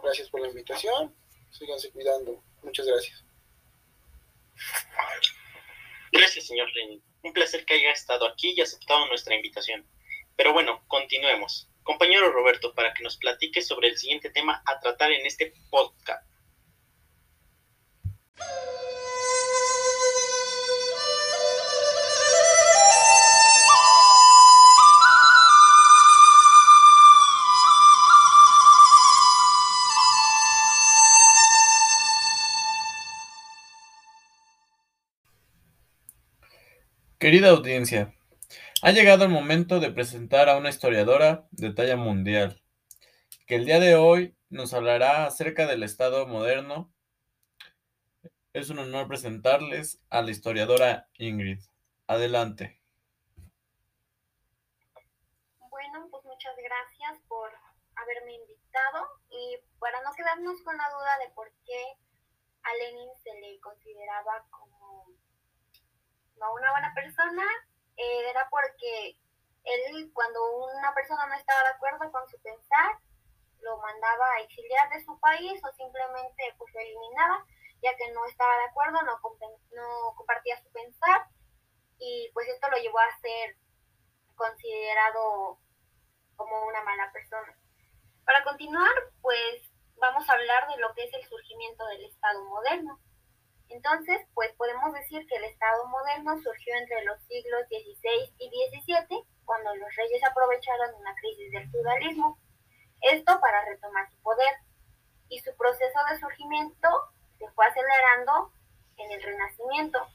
Gracias 0.03 0.31
por 0.31 0.41
la 0.41 0.49
invitación. 0.49 1.15
Síganse 1.51 1.91
cuidando. 1.91 2.43
Muchas 2.63 2.87
gracias. 2.87 3.25
Gracias, 6.13 6.47
señor 6.47 6.71
Lenin. 6.75 7.03
Un 7.23 7.33
placer 7.33 7.65
que 7.65 7.75
haya 7.75 7.93
estado 7.93 8.27
aquí 8.27 8.55
y 8.57 8.61
aceptado 8.61 9.07
nuestra 9.07 9.35
invitación. 9.35 9.87
Pero 10.37 10.53
bueno, 10.53 10.85
continuemos. 10.89 11.69
Compañero 11.83 12.31
Roberto, 12.31 12.75
para 12.75 12.95
que 12.95 13.03
nos 13.03 13.17
platique 13.17 13.63
sobre 13.63 13.89
el 13.89 13.99
siguiente 13.99 14.31
tema 14.31 14.63
a 14.67 14.79
tratar 14.79 15.11
en 15.11 15.27
este 15.27 15.53
podcast. 15.71 16.25
Querida 37.23 37.51
audiencia, 37.51 38.13
ha 38.83 38.91
llegado 38.91 39.23
el 39.23 39.31
momento 39.31 39.79
de 39.79 39.93
presentar 39.93 40.49
a 40.49 40.57
una 40.57 40.71
historiadora 40.71 41.47
de 41.53 41.73
talla 41.73 41.95
mundial, 41.95 42.61
que 43.47 43.55
el 43.55 43.65
día 43.65 43.79
de 43.79 43.95
hoy 43.95 44.37
nos 44.51 44.75
hablará 44.75 45.25
acerca 45.25 45.69
del 45.69 45.85
Estado 45.85 46.27
moderno. 46.27 46.93
Es 48.53 48.71
un 48.71 48.81
honor 48.81 49.07
presentarles 49.07 50.03
a 50.11 50.23
la 50.23 50.33
historiadora 50.33 51.09
Ingrid. 51.17 51.61
Adelante. 52.09 52.83
Bueno, 55.71 56.09
pues 56.11 56.25
muchas 56.25 56.57
gracias 56.57 57.23
por 57.29 57.53
haberme 57.95 58.35
invitado 58.35 59.07
y 59.31 59.59
para 59.79 60.03
no 60.03 60.13
quedarnos 60.17 60.61
con 60.63 60.77
la 60.77 60.91
duda 60.91 61.19
de 61.25 61.33
por 61.37 61.53
qué 61.67 61.85
a 62.65 62.75
Lenin 62.75 63.11
se 63.23 63.31
le 63.41 63.61
consideraba 63.61 64.45
como 64.51 65.07
no 66.37 66.55
una 66.55 66.71
buena 66.71 66.93
persona, 66.95 67.43
eh, 67.97 68.31
era 68.31 68.49
porque 68.51 69.17
él 69.65 70.11
cuando 70.13 70.39
una 70.57 70.93
persona 70.95 71.27
no 71.27 71.35
estaba 71.35 71.63
de 71.63 71.75
acuerdo 71.75 72.11
con 72.11 72.29
su 72.29 72.39
pensar, 72.41 72.99
lo 73.61 73.79
mandaba 73.79 74.27
a 74.35 74.41
exiliar 74.41 74.89
de 74.91 75.05
su 75.05 75.19
país 75.21 75.61
o 75.65 75.73
simplemente 75.73 76.55
pues 76.59 76.73
lo 76.75 76.81
eliminaba, 76.81 77.45
ya 77.83 77.97
que 77.97 78.11
no 78.13 78.25
estaba 78.27 78.57
de 78.59 78.65
acuerdo, 78.65 79.03
no, 79.03 79.21
no 79.73 80.15
compartía 80.17 80.61
su 80.63 80.71
pensar 80.73 81.27
y 81.99 82.31
pues 82.35 82.49
esto 82.49 82.69
lo 82.71 82.79
llevó 82.79 82.99
a 82.99 83.19
ser 83.21 83.57
considerado 84.35 85.59
como 86.37 86.67
una 86.67 86.83
mala 86.83 87.13
persona. 87.13 87.57
Para 88.25 88.43
continuar, 88.45 88.93
pues 89.21 89.63
vamos 89.97 90.29
a 90.29 90.33
hablar 90.33 90.69
de 90.69 90.79
lo 90.79 90.93
que 90.95 91.05
es 91.05 91.15
el 91.15 91.25
surgimiento 91.29 91.87
del 91.87 92.05
Estado 92.05 92.45
moderno. 92.45 92.99
Entonces, 93.73 94.21
pues 94.35 94.53
podemos 94.53 94.93
decir 94.93 95.27
que 95.27 95.37
el 95.37 95.45
Estado 95.45 95.87
moderno 95.87 96.37
surgió 96.43 96.75
entre 96.77 97.05
los 97.05 97.19
siglos 97.23 97.63
XVI 97.69 98.35
y 98.39 98.49
XVII, 98.49 99.25
cuando 99.47 99.75
los 99.77 99.97
reyes 99.97 100.23
aprovecharon 100.25 100.95
una 100.97 101.15
crisis 101.15 101.51
del 101.53 101.71
feudalismo, 101.71 102.39
esto 103.01 103.41
para 103.41 103.65
retomar 103.65 104.11
su 104.11 104.21
poder, 104.21 104.55
y 105.31 105.41
su 105.41 105.57
proceso 105.57 105.99
de 106.11 106.21
surgimiento 106.21 106.89
se 107.39 107.49
fue 107.53 107.67
acelerando 107.67 108.53
en 108.99 109.11
el 109.11 109.23
Renacimiento, 109.23 110.07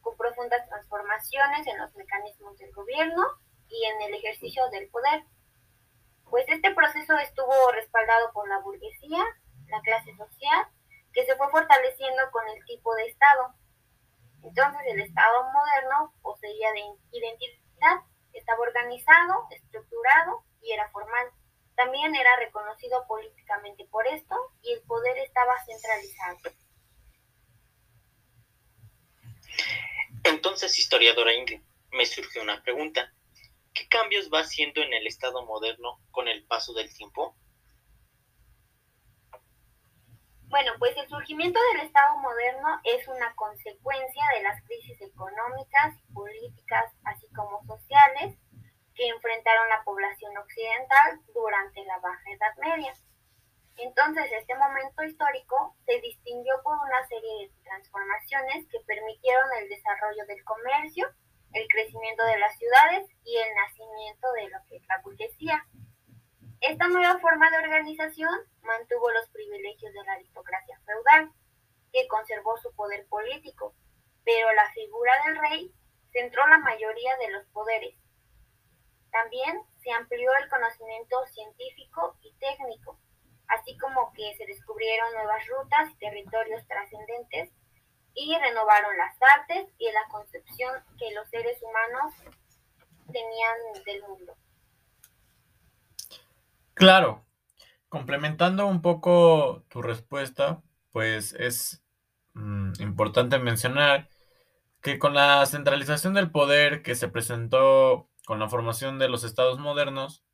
con 0.00 0.16
profundas 0.16 0.68
transformaciones 0.68 1.66
en 1.68 1.78
los 1.78 1.94
mecanismos 1.94 2.58
del 2.58 2.72
gobierno 2.72 3.22
y 3.68 3.84
en 3.84 4.02
el 4.02 4.14
ejercicio 4.14 4.68
del 4.70 4.88
poder. 4.88 5.22
Pues 6.28 6.44
este 6.48 6.74
proceso 6.74 7.16
estuvo 7.18 7.70
respaldado 7.72 8.32
por 8.32 8.48
la 8.48 8.58
burguesía, 8.58 9.24
la 9.68 9.80
clase 9.82 10.16
social 10.16 10.66
que 11.12 11.24
se 11.24 11.36
fue 11.36 11.50
fortaleciendo 11.50 12.22
con 12.30 12.46
el 12.48 12.64
tipo 12.64 12.94
de 12.94 13.06
Estado. 13.06 13.54
Entonces 14.42 14.80
el 14.86 15.00
Estado 15.00 15.44
moderno 15.52 16.14
poseía 16.22 16.72
de 16.72 16.82
identidad, 17.12 18.00
estaba 18.32 18.60
organizado, 18.60 19.46
estructurado 19.50 20.44
y 20.62 20.72
era 20.72 20.88
formal. 20.90 21.30
También 21.76 22.14
era 22.14 22.36
reconocido 22.36 23.06
políticamente 23.06 23.86
por 23.86 24.06
esto 24.06 24.36
y 24.62 24.72
el 24.72 24.82
poder 24.82 25.18
estaba 25.18 25.54
centralizado. 25.64 26.38
Entonces, 30.24 30.78
historiadora 30.78 31.32
Ingrid, 31.32 31.62
me 31.92 32.06
surge 32.06 32.40
una 32.40 32.62
pregunta. 32.62 33.12
¿Qué 33.72 33.88
cambios 33.88 34.30
va 34.32 34.40
haciendo 34.40 34.82
en 34.82 34.92
el 34.92 35.06
Estado 35.06 35.44
moderno 35.46 36.00
con 36.10 36.28
el 36.28 36.44
paso 36.44 36.74
del 36.74 36.94
tiempo? 36.94 37.34
Bueno, 40.50 40.72
pues 40.80 40.96
el 40.96 41.08
surgimiento 41.08 41.60
del 41.72 41.86
Estado 41.86 42.18
moderno 42.18 42.80
es 42.82 43.06
una 43.06 43.32
consecuencia 43.36 44.24
de 44.34 44.42
las 44.42 44.60
crisis 44.64 45.00
económicas, 45.00 45.94
políticas, 46.12 46.90
así 47.04 47.28
como 47.28 47.62
sociales, 47.62 48.34
que 48.96 49.06
enfrentaron 49.06 49.68
la 49.68 49.84
población 49.84 50.36
occidental 50.36 51.20
durante 51.32 51.84
la 51.84 52.00
Baja 52.00 52.30
Edad 52.34 52.56
Media. 52.58 52.92
Entonces, 53.76 54.26
este 54.32 54.56
momento 54.56 55.04
histórico 55.04 55.76
se 55.86 56.00
distinguió 56.00 56.54
por 56.64 56.76
una 56.82 57.06
serie 57.06 57.46
de 57.46 57.62
transformaciones 57.62 58.66
que 58.66 58.80
permitieron 58.88 59.46
el 59.62 59.68
desarrollo 59.68 60.26
del 60.26 60.42
comercio, 60.42 61.06
el 61.52 61.68
crecimiento 61.68 62.24
de 62.24 62.38
las 62.40 62.58
ciudades 62.58 63.06
y 63.22 63.36
el 63.36 63.54
nacimiento 63.54 64.32
de 64.32 64.48
lo 64.48 64.58
que 64.68 64.78
es 64.78 64.86
la 64.88 65.00
burguesía. 65.04 65.64
Esta 66.60 66.88
nueva 66.88 67.20
forma 67.20 67.48
de 67.52 67.58
organización 67.58 68.34
mantuvo 68.70 69.10
los 69.10 69.28
privilegios 69.30 69.92
de 69.92 70.04
la 70.04 70.12
aristocracia 70.12 70.80
feudal, 70.86 71.32
que 71.92 72.06
conservó 72.06 72.56
su 72.58 72.72
poder 72.74 73.06
político, 73.08 73.74
pero 74.24 74.52
la 74.52 74.70
figura 74.72 75.12
del 75.26 75.38
rey 75.38 75.74
centró 76.12 76.46
la 76.46 76.58
mayoría 76.58 77.16
de 77.16 77.30
los 77.30 77.46
poderes. 77.48 77.96
También 79.10 79.60
se 79.82 79.90
amplió 79.90 80.30
el 80.40 80.48
conocimiento 80.48 81.16
científico 81.26 82.16
y 82.22 82.32
técnico, 82.34 82.98
así 83.48 83.76
como 83.78 84.12
que 84.12 84.34
se 84.36 84.46
descubrieron 84.46 85.12
nuevas 85.14 85.44
rutas 85.48 85.90
y 85.90 85.98
territorios 85.98 86.66
trascendentes 86.68 87.50
y 88.14 88.36
renovaron 88.38 88.96
las 88.96 89.16
artes 89.38 89.66
y 89.78 89.90
la 89.90 90.06
concepción 90.10 90.84
que 90.98 91.10
los 91.12 91.28
seres 91.28 91.60
humanos 91.62 92.14
tenían 93.12 93.84
del 93.84 94.02
mundo. 94.02 94.36
Claro, 96.74 97.24
complementando 97.90 98.66
un 98.66 98.80
poco 98.82 99.64
tu 99.68 99.82
respuesta, 99.82 100.62
pues 100.92 101.34
es 101.34 101.82
mm, 102.34 102.74
importante 102.80 103.38
mencionar 103.38 104.08
que 104.80 104.98
con 104.98 105.12
la 105.14 105.44
centralización 105.46 106.14
del 106.14 106.30
poder 106.30 106.82
que 106.82 106.94
se 106.94 107.08
presentó 107.08 108.08
con 108.24 108.38
la 108.38 108.48
formación 108.48 108.98
de 108.98 109.08
los 109.10 109.24
estados 109.24 109.58
modernos, 109.58 110.24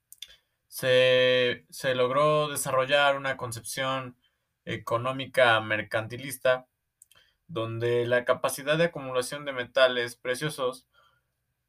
se, 0.69 1.67
se 1.71 1.95
logró 1.95 2.49
desarrollar 2.49 3.17
una 3.17 3.37
concepción 3.37 4.17
económica 4.67 5.61
mercantilista 5.61 6.67
donde 7.49 8.07
la 8.07 8.25
capacidad 8.25 8.77
de 8.77 8.85
acumulación 8.85 9.47
de 9.47 9.53
metales 9.53 10.17
preciosos 10.17 10.87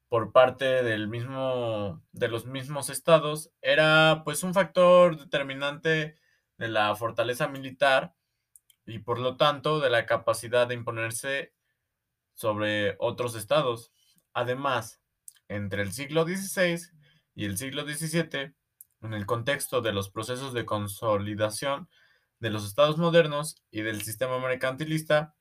por 0.10 0.32
parte 0.32 0.84
del 0.84 1.08
mismo, 1.08 2.02
de 2.12 2.28
los 2.30 2.46
mismos 2.46 2.90
estados 2.90 3.52
era 3.62 4.22
pues 4.24 4.44
un 4.44 4.54
factor 4.54 5.18
determinante 5.18 6.16
de 6.58 6.68
la 6.68 6.96
fortaleza 6.96 7.48
militar 7.48 8.16
y 8.86 9.00
por 9.00 9.20
lo 9.20 9.36
tanto 9.36 9.80
de 9.80 9.90
la 9.90 10.06
capacidad 10.06 10.68
de 10.68 10.76
imponerse 10.76 11.54
sobre 12.34 12.96
otros 13.00 13.36
estados. 13.36 13.92
Además, 14.34 15.02
entre 15.50 15.82
el 15.82 15.92
siglo 15.92 16.24
XVI 16.24 16.80
y 17.36 17.46
el 17.46 17.58
siglo 17.58 17.84
XVII, 17.84 18.54
en 19.02 19.14
el 19.14 19.26
contexto 19.26 19.82
de 19.82 19.92
los 19.92 20.10
procesos 20.10 20.54
de 20.54 20.66
consolidación 20.66 21.90
de 22.40 22.50
los 22.50 22.66
estados 22.66 22.98
modernos 22.98 23.62
y 23.72 23.82
del 23.82 24.02
sistema 24.04 24.40
mercantilista, 24.40 25.36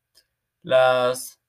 las 0.63 1.41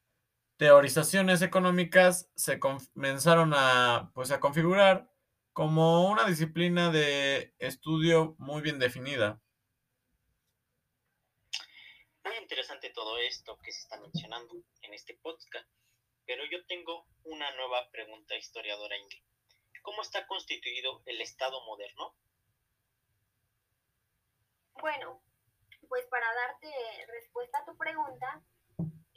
teorizaciones 0.57 1.41
económicas 1.41 2.29
se 2.35 2.59
comenzaron 2.59 3.53
a, 3.55 4.11
pues, 4.13 4.31
a 4.31 4.39
configurar 4.39 5.09
como 5.53 6.09
una 6.09 6.25
disciplina 6.25 6.91
de 6.91 7.55
estudio 7.59 8.35
muy 8.37 8.61
bien 8.61 8.79
definida. 8.79 9.39
Muy 12.23 12.35
interesante 12.41 12.89
todo 12.89 13.17
esto 13.17 13.57
que 13.59 13.71
se 13.71 13.81
está 13.81 13.99
mencionando 13.99 14.55
en 14.81 14.93
este 14.93 15.15
podcast, 15.15 15.67
pero 16.25 16.43
yo 16.51 16.65
tengo 16.65 17.07
una 17.23 17.49
nueva 17.55 17.89
pregunta, 17.91 18.35
historiadora 18.35 18.97
Ingrid. 18.97 19.23
¿Cómo 19.81 20.01
está 20.01 20.27
constituido 20.27 21.01
el 21.05 21.21
Estado 21.21 21.63
moderno? 21.65 22.15
Bueno, 24.81 25.23
pues 25.87 26.05
para 26.07 26.27
darte 26.33 26.69
respuesta 27.07 27.59
a 27.59 27.65
tu 27.65 27.77
pregunta, 27.77 28.43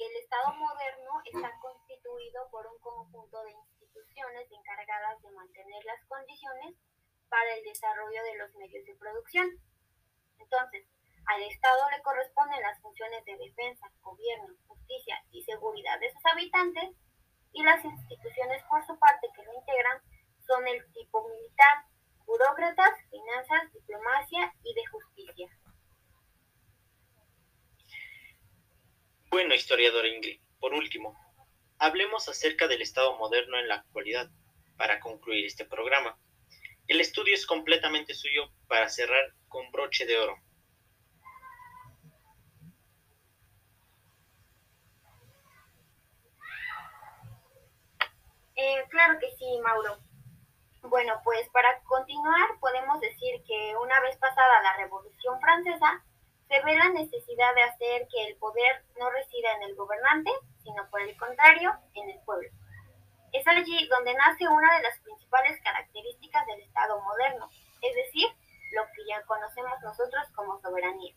el 0.07 0.17
Estado 0.17 0.55
moderno 0.55 1.21
está 1.25 1.53
constituido 1.61 2.49
por 2.51 2.67
un 2.67 2.79
conjunto 2.81 3.43
de 3.45 3.53
instituciones 3.53 4.51
encargadas 4.51 5.21
de 5.23 5.31
mantener 5.33 5.85
las 5.85 6.05
condiciones 6.07 6.75
para 7.29 7.55
el 7.55 7.65
desarrollo 7.65 8.23
de 8.25 8.39
los 8.39 8.55
medios 8.55 8.85
de 8.87 8.95
producción. 8.95 9.47
Entonces, 10.39 10.87
al 11.27 11.43
Estado 11.43 11.91
le 11.91 12.03
corresponden 12.03 12.63
las 12.63 12.81
funciones 12.81 13.25
de 13.25 13.37
defensa, 13.37 13.93
gobierno, 14.01 14.55
justicia 14.67 15.23
y 15.33 15.43
seguridad 15.43 16.01
de 16.01 16.11
sus 16.13 16.25
habitantes, 16.27 16.97
y 17.53 17.63
las 17.63 17.85
instituciones 17.85 18.63
por 18.71 18.85
su 18.87 18.99
parte 18.99 19.29
que 19.35 19.45
lo 19.45 19.53
integran 19.53 20.01
son 20.47 20.67
el 20.67 20.81
tipo 20.93 21.29
militar, 21.29 21.85
burócratas, 22.25 22.93
finanzas, 23.11 23.73
diplomacia 23.73 24.55
y 24.63 24.75
de 24.75 24.87
justicia. 24.87 25.49
Bueno, 29.61 29.77
historiador 29.77 30.07
Ingrid, 30.07 30.41
por 30.59 30.73
último, 30.73 31.15
hablemos 31.79 32.27
acerca 32.31 32.67
del 32.67 32.81
Estado 32.81 33.19
moderno 33.19 33.59
en 33.59 33.69
la 33.69 33.75
actualidad, 33.75 34.31
para 34.79 35.01
concluir 35.01 35.45
este 35.45 35.67
programa. 35.67 36.19
El 36.89 36.99
estudio 36.99 37.35
es 37.35 37.45
completamente 37.45 38.15
suyo 38.15 38.51
para 38.69 38.89
cerrar 38.89 39.35
con 39.49 39.71
broche 39.71 40.07
de 40.07 40.19
oro. 40.19 40.35
Eh, 48.57 48.85
claro 48.89 49.19
que 49.21 49.31
sí, 49.37 49.61
Mauro. 49.63 49.99
Bueno, 50.85 51.21
pues 51.23 51.47
para 51.51 51.83
continuar 51.83 52.59
podemos 52.61 52.99
decir 53.01 53.43
que 53.47 53.77
una 53.77 54.01
vez 54.01 54.17
pasada 54.17 54.63
la 54.63 54.77
Revolución 54.79 55.39
Francesa, 55.39 56.03
se 56.51 56.61
ve 56.63 56.75
la 56.75 56.89
necesidad 56.89 57.55
de 57.55 57.63
hacer 57.63 58.09
que 58.11 58.27
el 58.27 58.37
poder 58.37 58.85
no 58.99 59.09
en 59.45 59.63
el 59.63 59.75
gobernante, 59.75 60.31
sino 60.63 60.89
por 60.91 61.01
el 61.01 61.17
contrario, 61.17 61.73
en 61.95 62.11
el 62.11 62.21
pueblo. 62.25 62.49
Es 63.33 63.47
allí 63.47 63.87
donde 63.89 64.15
nace 64.15 64.49
una 64.49 64.77
de 64.77 64.83
las 64.83 64.99
principales 65.01 65.61
características 65.63 66.47
del 66.47 66.61
Estado 66.61 67.01
moderno, 67.01 67.49
es 67.81 67.95
decir, 67.95 68.29
lo 68.73 68.83
que 68.95 69.07
ya 69.09 69.23
conocemos 69.23 69.81
nosotros 69.83 70.27
como 70.35 70.61
soberanía. 70.61 71.15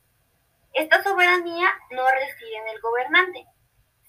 Esta 0.74 1.04
soberanía 1.04 1.70
no 1.92 2.04
reside 2.10 2.58
en 2.58 2.68
el 2.70 2.82
gobernante, 2.82 3.46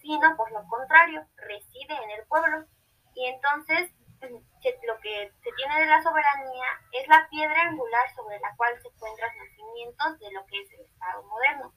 sino 0.01 0.37
por 0.37 0.51
lo 0.53 0.67
contrario, 0.69 1.27
reside 1.37 1.95
en 2.05 2.11
el 2.11 2.27
pueblo. 2.27 2.67
Y 3.15 3.27
entonces 3.27 3.91
lo 4.21 5.01
que 5.01 5.33
se 5.43 5.53
tiene 5.57 5.81
de 5.81 5.87
la 5.87 6.03
soberanía 6.03 6.67
es 6.93 7.07
la 7.09 7.29
piedra 7.29 7.69
angular 7.69 8.15
sobre 8.15 8.39
la 8.41 8.55
cual 8.57 8.81
se 8.81 8.89
encuentran 8.89 9.31
los 9.39 9.49
cimientos 9.57 10.19
de 10.19 10.33
lo 10.33 10.47
que 10.47 10.61
es 10.61 10.71
el 10.73 10.81
Estado 10.81 11.23
moderno. 11.25 11.75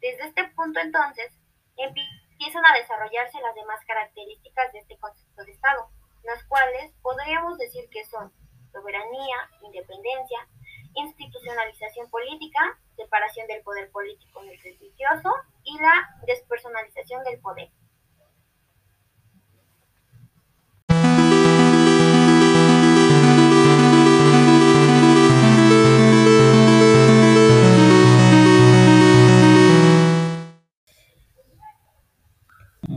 Desde 0.00 0.26
este 0.26 0.44
punto 0.56 0.80
entonces 0.80 1.32
empiezan 1.80 2.64
a 2.66 2.76
desarrollarse 2.76 3.40
las 3.40 3.54
demás 3.54 3.80
características 3.86 4.72
de 4.72 4.80
este 4.80 4.98
concepto 4.98 5.44
de 5.44 5.52
Estado, 5.52 5.88
las 6.24 6.42
cuales 6.44 6.92
podríamos 7.02 7.58
decir 7.58 7.88
que 7.90 8.04
son 8.04 8.32
soberanía, 8.72 9.36
independencia, 9.62 10.46
institucionalización 10.94 12.10
política, 12.10 12.78
separación 12.96 13.46
del 13.46 13.62
poder 13.62 13.90
político 13.90 14.42
del 14.42 14.58
religioso 14.60 15.34
y 15.64 15.78
la 15.78 16.16
despersonalización 16.26 17.24
del 17.24 17.40
poder. 17.40 17.70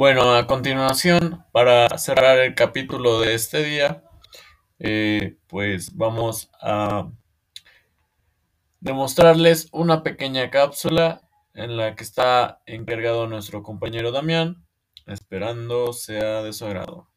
Bueno, 0.04 0.36
a 0.36 0.48
continuación, 0.48 1.46
para 1.54 1.98
cerrar 1.98 2.38
el 2.40 2.56
capítulo 2.56 3.22
de 3.22 3.36
este 3.36 3.64
día, 3.64 4.04
eh, 4.78 5.38
pues 5.48 5.96
vamos 5.96 6.52
a 6.60 7.10
demostrarles 8.82 9.70
una 9.72 10.04
pequeña 10.04 10.52
cápsula 10.52 11.22
en 11.54 11.78
la 11.78 11.96
que 11.96 12.04
está 12.04 12.62
encargado 12.66 13.28
nuestro 13.28 13.64
compañero 13.64 14.12
Damián, 14.12 14.68
esperando 15.06 15.94
sea 15.94 16.44
de 16.44 16.52
su 16.52 16.66
agrado. 16.66 17.08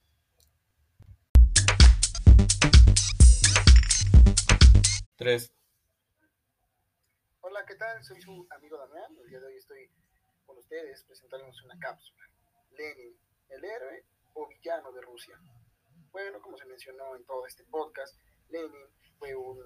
Tres. 5.17 5.53
Hola, 7.41 7.65
¿qué 7.67 7.75
tal? 7.75 8.05
Soy 8.05 8.23
su 8.23 8.47
amigo 8.57 8.79
Damián. 8.79 9.11
El 9.25 9.29
día 9.29 9.41
de 9.41 9.47
hoy 9.47 9.57
estoy 9.57 9.91
con 10.47 10.57
ustedes 10.57 11.03
presentándonos 11.03 11.61
una 11.65 11.77
cápsula. 11.81 12.36
Lenin, 12.73 13.17
el 13.51 13.65
héroe 13.65 14.05
o 14.35 14.47
villano 14.49 14.93
de 14.93 15.01
Rusia. 15.03 15.39
Bueno, 16.13 16.41
como 16.41 16.57
se 16.57 16.65
mencionó 16.67 17.15
en 17.17 17.25
todo 17.25 17.47
este 17.47 17.65
podcast, 17.65 18.15
Lenin 18.49 18.87
fue 19.19 19.35
un 19.35 19.59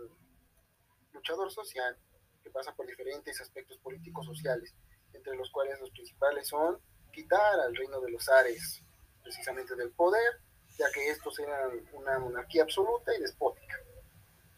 luchador 1.12 1.50
social 1.50 1.96
que 2.42 2.50
pasa 2.50 2.74
por 2.74 2.86
diferentes 2.86 3.40
aspectos 3.40 3.78
políticos 3.78 4.26
sociales, 4.26 4.74
entre 5.12 5.36
los 5.36 5.50
cuales 5.50 5.78
los 5.80 5.90
principales 5.90 6.48
son 6.48 6.80
quitar 7.12 7.60
al 7.60 7.74
reino 7.74 8.00
de 8.00 8.10
los 8.10 8.28
Ares 8.28 8.82
precisamente 9.22 9.74
del 9.74 9.90
poder, 9.90 10.40
ya 10.78 10.90
que 10.92 11.10
estos 11.10 11.38
eran 11.38 11.70
una 11.92 12.18
monarquía 12.18 12.62
absoluta 12.62 13.14
y 13.14 13.20
despótica. 13.20 13.76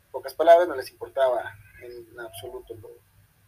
En 0.05 0.11
pocas 0.11 0.35
palabras, 0.35 0.69
no 0.69 0.77
les 0.77 0.91
importaba 0.91 1.53
en 1.83 2.21
absoluto 2.21 2.75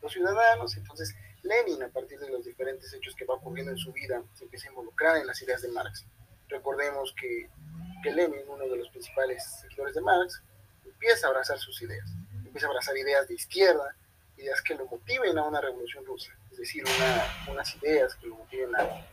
los 0.03 0.13
ciudadanos, 0.13 0.77
entonces 0.77 1.15
Lenin, 1.45 1.83
a 1.83 1.89
partir 1.89 2.19
de 2.19 2.31
los 2.31 2.45
diferentes 2.45 2.93
hechos 2.95 3.15
que 3.15 3.27
va 3.27 3.35
ocurriendo 3.35 3.71
en 3.71 3.77
su 3.79 3.93
vida, 3.93 4.23
se 4.35 4.45
empieza 4.45 4.69
a 4.69 4.71
involucrar 4.71 5.19
en 5.19 5.27
las 5.27 5.41
ideas 5.43 5.61
de 5.61 5.69
Marx. 5.69 6.05
Recordemos 6.49 7.15
que, 7.21 7.51
Lenin, 8.11 8.41
uno 8.49 8.67
de 8.67 8.77
los 8.77 8.89
principales 8.89 9.45
seguidores 9.61 9.95
de 9.95 10.01
Marx, 10.01 10.43
empieza 10.85 11.27
a 11.27 11.31
abrazar 11.31 11.59
sus 11.59 11.81
ideas, 11.83 12.09
empieza 12.45 12.67
a 12.67 12.71
abrazar 12.71 12.97
ideas 12.97 13.29
de 13.29 13.35
izquierda, 13.35 13.95
ideas 14.39 14.63
que 14.63 14.75
lo 14.75 14.87
motiven 14.87 15.37
a 15.37 15.45
una 15.45 15.61
revolución 15.61 16.05
rusa, 16.07 16.33
es 16.51 16.59
decir, 16.59 16.83
unas 17.47 17.77
ideas 17.77 18.15
que 18.15 18.27
lo 18.27 18.37
motiven 18.37 18.75
a, 18.77 19.07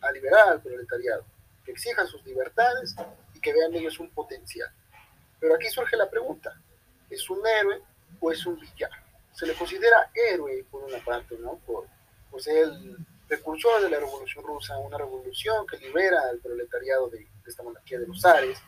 a 0.00 0.12
liberar 0.12 0.48
al 0.48 0.60
proletariado, 0.60 1.24
que 1.64 1.70
exijan 1.70 2.06
sus 2.08 2.24
libertades 2.24 2.96
y 3.32 3.40
que 3.40 3.52
vean 3.52 3.74
ellos 3.74 3.98
un 4.00 4.10
potencial. 4.10 4.70
Pero 5.38 5.54
aquí 5.54 5.68
surge 5.68 5.96
la 5.96 6.10
pregunta, 6.10 6.60
¿es 7.10 7.30
un 7.30 7.46
héroe 7.46 7.80
o 8.18 8.32
es 8.32 8.44
un 8.44 8.58
villano? 8.58 9.05
Se 9.36 9.46
le 9.46 9.54
considera 9.54 10.10
héroe 10.14 10.64
por 10.70 10.82
una 10.82 10.98
parte, 11.04 11.36
¿no? 11.38 11.58
Por, 11.66 11.86
ser 12.38 12.68
precursor 13.26 13.80
de 13.80 13.88
la 13.88 13.98
Revolución 13.98 14.44
Rusa, 14.44 14.76
una 14.76 14.98
revolución 14.98 15.66
que 15.66 15.78
libera 15.78 16.20
al 16.28 16.38
proletariado 16.38 17.08
de, 17.08 17.26
esta 17.46 17.62
monarquía 17.62 17.98
de 17.98 18.06
los 18.06 18.20
zares. 18.20 18.58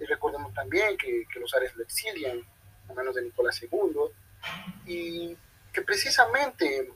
Y 0.00 0.04
recordemos 0.04 0.52
también 0.52 0.96
que, 0.96 1.24
que 1.32 1.38
los 1.38 1.48
zares 1.48 1.76
lo 1.76 1.84
exilian 1.84 2.40
a 2.88 2.92
manos 2.92 3.14
de 3.14 3.22
Nicolás 3.22 3.62
II 3.62 4.00
y 4.84 5.36
que 5.72 5.82
precisamente 5.82 6.90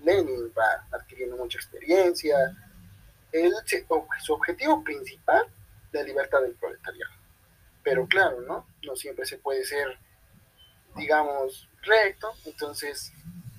Lenin 0.00 0.52
va 0.58 0.86
adquiriendo 0.90 1.36
mucha 1.36 1.58
experiencia. 1.58 2.36
Él, 3.30 3.52
su 4.20 4.32
objetivo 4.32 4.82
principal, 4.82 5.46
la 5.92 6.02
libertad 6.02 6.42
del 6.42 6.54
proletariado. 6.54 7.12
Pero 7.84 8.08
claro, 8.08 8.40
¿no? 8.40 8.66
No 8.82 8.96
siempre 8.96 9.24
se 9.24 9.38
puede 9.38 9.64
ser, 9.64 9.98
digamos, 10.96 11.68
recto. 11.84 12.32
Entonces, 12.44 13.12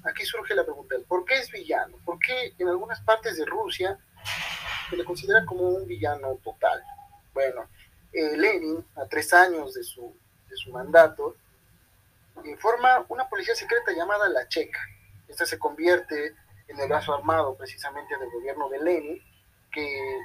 aquí 0.04 0.26
surge 0.26 0.56
la 0.56 0.64
pregunta, 0.64 0.96
¿por 1.08 1.26
qué 1.26 1.36
es 1.40 1.52
villano? 1.52 1.98
¿Por 2.06 2.20
qué 2.20 2.54
en 2.58 2.68
algunas 2.68 3.02
partes 3.02 3.38
de 3.38 3.46
Rusia 3.46 3.98
se 4.90 4.98
le 4.98 5.06
considera 5.06 5.46
como 5.46 5.70
un 5.70 5.88
villano 5.88 6.36
total? 6.44 6.84
Bueno, 7.34 7.68
eh, 8.14 8.38
Lenin, 8.38 8.86
a 8.96 9.06
tres 9.08 9.34
años 9.34 9.74
de 9.74 9.84
su, 9.84 10.16
de 10.50 10.56
su 10.56 10.72
mandato, 10.72 11.36
forma 12.60 13.06
una 13.10 13.28
policía 13.28 13.56
secreta 13.56 13.92
llamada 13.92 14.30
la 14.30 14.48
Checa. 14.48 14.80
Esta 15.28 15.46
se 15.46 15.58
convierte 15.58 16.36
en 16.68 16.80
el 16.80 16.88
brazo 16.88 17.14
armado 17.14 17.56
precisamente 17.56 18.18
del 18.18 18.30
gobierno 18.30 18.70
de 18.70 18.80
Lenin, 18.80 19.24
que, 19.72 20.20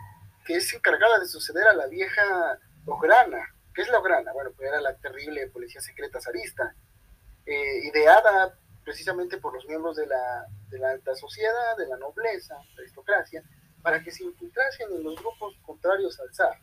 que 0.44 0.56
es 0.56 0.72
encargada 0.74 1.18
de 1.18 1.26
suceder 1.26 1.66
a 1.68 1.74
la 1.74 1.86
vieja 1.86 2.58
Ograna. 2.86 3.54
¿Qué 3.74 3.82
es 3.82 3.88
la 3.88 3.98
Ograna? 3.98 4.32
Bueno, 4.32 4.50
pues 4.56 4.68
era 4.68 4.80
la 4.80 4.94
terrible 4.96 5.46
policía 5.48 5.80
secreta 5.80 6.20
zarista, 6.20 6.74
eh, 7.50 7.80
ideada 7.82 8.56
precisamente 8.84 9.38
por 9.38 9.52
los 9.52 9.66
miembros 9.66 9.96
de 9.96 10.06
la, 10.06 10.46
de 10.68 10.84
alta 10.86 11.16
sociedad, 11.16 11.76
de 11.76 11.88
la 11.88 11.96
nobleza, 11.96 12.54
la 12.54 12.80
aristocracia, 12.82 13.42
para 13.82 14.00
que 14.02 14.12
se 14.12 14.22
infiltrasen 14.22 14.88
en 14.92 15.02
los 15.02 15.16
grupos 15.16 15.56
contrarios 15.62 16.18
al 16.20 16.32
zar 16.32 16.56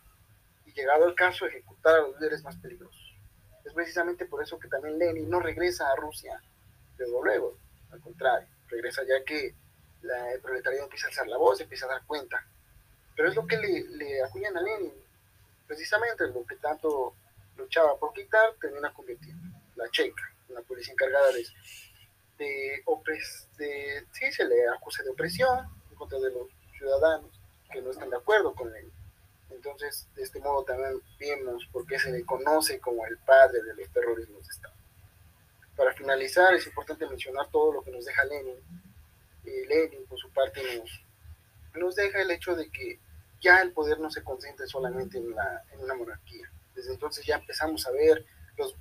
y 0.65 0.71
llegado 0.71 1.05
el 1.05 1.13
caso 1.13 1.45
ejecutar 1.45 1.95
a 1.95 2.01
los 2.03 2.15
líderes 2.15 2.41
más 2.43 2.55
peligrosos. 2.55 3.15
Es 3.65 3.73
precisamente 3.73 4.25
por 4.25 4.41
eso 4.41 4.57
que 4.57 4.69
también 4.69 4.97
Lenin 4.97 5.29
no 5.29 5.41
regresa 5.41 5.91
a 5.91 5.95
Rusia 5.97 6.41
luego, 6.97 7.21
luego, 7.21 7.57
al 7.91 7.99
contrario, 7.99 8.47
regresa 8.69 9.01
ya 9.03 9.23
que 9.25 9.53
la, 10.03 10.31
el 10.31 10.39
proletariado 10.39 10.85
empieza 10.85 11.07
a 11.07 11.09
alzar 11.09 11.27
la 11.27 11.37
voz, 11.37 11.59
empieza 11.59 11.85
a 11.85 11.89
dar 11.89 12.05
cuenta. 12.05 12.45
Pero 13.13 13.27
es 13.27 13.35
lo 13.35 13.45
que 13.45 13.57
le, 13.57 13.89
le 13.89 14.23
acuñan 14.23 14.55
a 14.55 14.61
Lenin, 14.61 14.93
precisamente 15.67 16.27
lo 16.27 16.45
que 16.45 16.55
tanto 16.55 17.13
luchaba 17.57 17.97
por 17.97 18.13
quitar, 18.13 18.53
termina 18.61 18.93
convirtiendo. 18.93 19.43
La 19.75 19.89
checa, 19.89 20.23
una 20.49 20.61
policía 20.61 20.93
encargada 20.93 21.31
de, 21.31 21.45
de, 22.37 22.83
de, 23.57 24.05
sí, 24.11 24.31
se 24.31 24.45
le 24.45 24.67
acusa 24.69 25.03
de 25.03 25.09
opresión 25.09 25.67
en 25.89 25.95
contra 25.95 26.19
de 26.19 26.31
los 26.31 26.47
ciudadanos 26.77 27.31
que 27.71 27.81
no 27.81 27.91
están 27.91 28.09
de 28.09 28.17
acuerdo 28.17 28.53
con 28.55 28.71
Lenin. 28.71 28.91
Entonces, 29.49 30.07
de 30.15 30.23
este 30.23 30.39
modo 30.39 30.63
también 30.63 31.01
vemos 31.19 31.67
por 31.71 31.85
qué 31.85 31.99
se 31.99 32.11
le 32.11 32.25
conoce 32.25 32.79
como 32.79 33.05
el 33.05 33.17
padre 33.19 33.61
de 33.63 33.75
los 33.75 33.89
terrorismos 33.91 34.45
de 34.45 34.53
Estado. 34.53 34.75
Para 35.75 35.93
finalizar, 35.93 36.53
es 36.53 36.65
importante 36.67 37.07
mencionar 37.07 37.49
todo 37.51 37.73
lo 37.73 37.81
que 37.83 37.91
nos 37.91 38.05
deja 38.05 38.25
Lenin. 38.25 38.57
Eh, 39.45 39.65
Lenin, 39.67 40.05
por 40.05 40.19
su 40.19 40.29
parte, 40.31 40.61
nos, 40.77 41.03
nos 41.75 41.95
deja 41.95 42.21
el 42.21 42.31
hecho 42.31 42.55
de 42.55 42.69
que 42.69 42.99
ya 43.41 43.61
el 43.61 43.71
poder 43.71 43.99
no 43.99 44.09
se 44.09 44.23
concentre 44.23 44.67
solamente 44.67 45.17
en, 45.17 45.35
la, 45.35 45.63
en 45.71 45.79
una 45.79 45.93
monarquía. 45.93 46.49
Desde 46.75 46.93
entonces 46.93 47.25
ya 47.25 47.37
empezamos 47.37 47.85
a 47.87 47.91
ver 47.91 48.25
los 48.57 48.75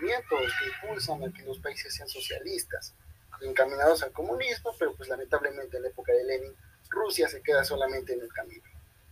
movimientos 0.00 0.52
que 0.58 0.66
impulsan 0.66 1.24
a 1.24 1.32
que 1.32 1.42
los 1.42 1.58
países 1.58 1.94
sean 1.94 2.08
socialistas, 2.08 2.94
encaminados 3.40 4.02
al 4.02 4.12
comunismo, 4.12 4.74
pero 4.78 4.94
pues 4.94 5.08
lamentablemente 5.08 5.76
en 5.76 5.84
la 5.84 5.88
época 5.90 6.12
de 6.12 6.24
Lenin, 6.24 6.54
Rusia 6.90 7.28
se 7.28 7.42
queda 7.42 7.64
solamente 7.64 8.14
en 8.14 8.20
el 8.20 8.32
camino 8.32 8.68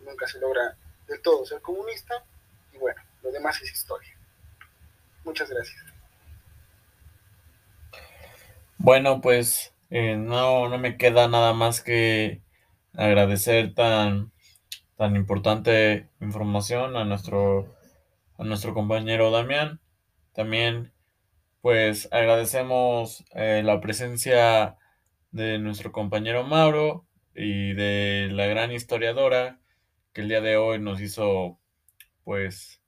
nunca 0.07 0.27
se 0.27 0.39
logra 0.41 0.77
del 1.09 1.21
todo 1.21 1.45
ser 1.45 1.61
comunista 1.61 2.25
y 2.73 2.79
bueno, 2.79 3.01
lo 3.23 3.31
demás 3.31 3.61
es 3.63 3.73
historia. 3.73 4.17
Muchas 5.25 5.51
gracias. 5.51 5.85
Bueno, 8.79 9.21
pues 9.21 9.73
eh, 9.91 10.17
no, 10.17 10.69
no 10.69 10.79
me 10.79 10.97
queda 10.97 11.29
nada 11.29 11.53
más 11.53 11.81
que 11.81 12.43
agradecer 12.95 13.75
tan, 13.75 14.33
tan 14.97 15.17
importante 15.17 16.09
información 16.21 16.97
a 16.97 17.05
nuestro, 17.05 17.75
a 18.39 18.45
nuestro 18.45 18.75
compañero 18.75 19.31
Damián. 19.31 19.81
También 20.37 20.93
pues 21.63 22.09
agradecemos 22.13 23.25
eh, 23.35 23.63
la 23.65 23.81
presencia 23.81 24.77
de 25.31 25.59
nuestro 25.59 25.93
compañero 25.93 26.45
Mauro 26.45 27.07
y 27.35 27.73
de 27.73 28.29
la 28.31 28.45
gran 28.47 28.71
historiadora 28.71 29.59
que 30.13 30.21
el 30.21 30.29
día 30.29 30.43
de 30.43 30.59
hoy 30.59 30.79
nos 30.79 31.01
hizo, 31.01 31.59
pues, 32.23 32.83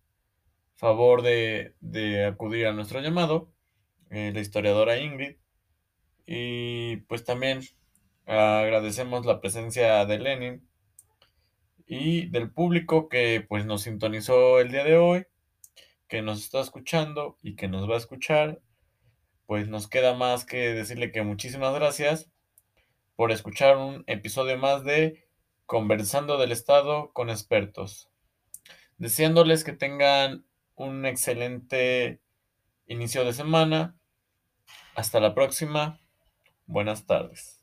favor 0.76 1.22
de, 1.22 1.74
acudir 2.26 2.66
a 2.66 2.74
nuestro 2.74 3.00
llamado, 3.00 3.50
eh, 4.10 4.30
la 4.34 4.40
historiadora 4.40 4.98
Ingrid. 4.98 5.36
Y 6.26 6.98
pues 7.08 7.24
también 7.24 7.60
agradecemos 8.26 9.24
la 9.24 9.40
presencia 9.40 10.04
de 10.04 10.18
Lenin 10.18 10.68
y 11.86 12.26
del 12.28 12.50
público 12.50 13.08
que 13.08 13.44
pues 13.48 13.64
nos 13.64 13.82
sintonizó 13.82 14.60
el 14.60 14.70
día 14.70 14.84
de 14.84 14.98
hoy, 14.98 15.26
que 16.08 16.22
nos 16.22 16.40
está 16.40 16.60
escuchando 16.60 17.36
y 17.42 17.54
que 17.54 17.68
nos 17.68 17.88
va 17.88 17.94
a 17.94 17.98
escuchar. 17.98 18.60
Pues 19.46 19.68
nos 19.68 19.88
queda 19.88 20.14
más 20.14 20.44
que 20.44 20.74
decirle 20.74 21.12
que 21.12 21.22
muchísimas 21.22 21.74
gracias 21.74 22.30
por 23.16 23.32
escuchar 23.32 23.76
un 23.76 24.04
episodio 24.06 24.58
más 24.58 24.84
de 24.84 25.28
conversando 25.66 26.38
del 26.38 26.52
Estado 26.52 27.12
con 27.12 27.30
expertos, 27.30 28.08
deseándoles 28.96 29.64
que 29.64 29.72
tengan 29.72 30.46
un 30.76 31.04
excelente 31.04 32.20
inicio 32.86 33.24
de 33.24 33.32
semana. 33.32 33.96
Hasta 34.94 35.20
la 35.20 35.34
próxima. 35.34 36.00
Buenas 36.66 37.06
tardes. 37.06 37.57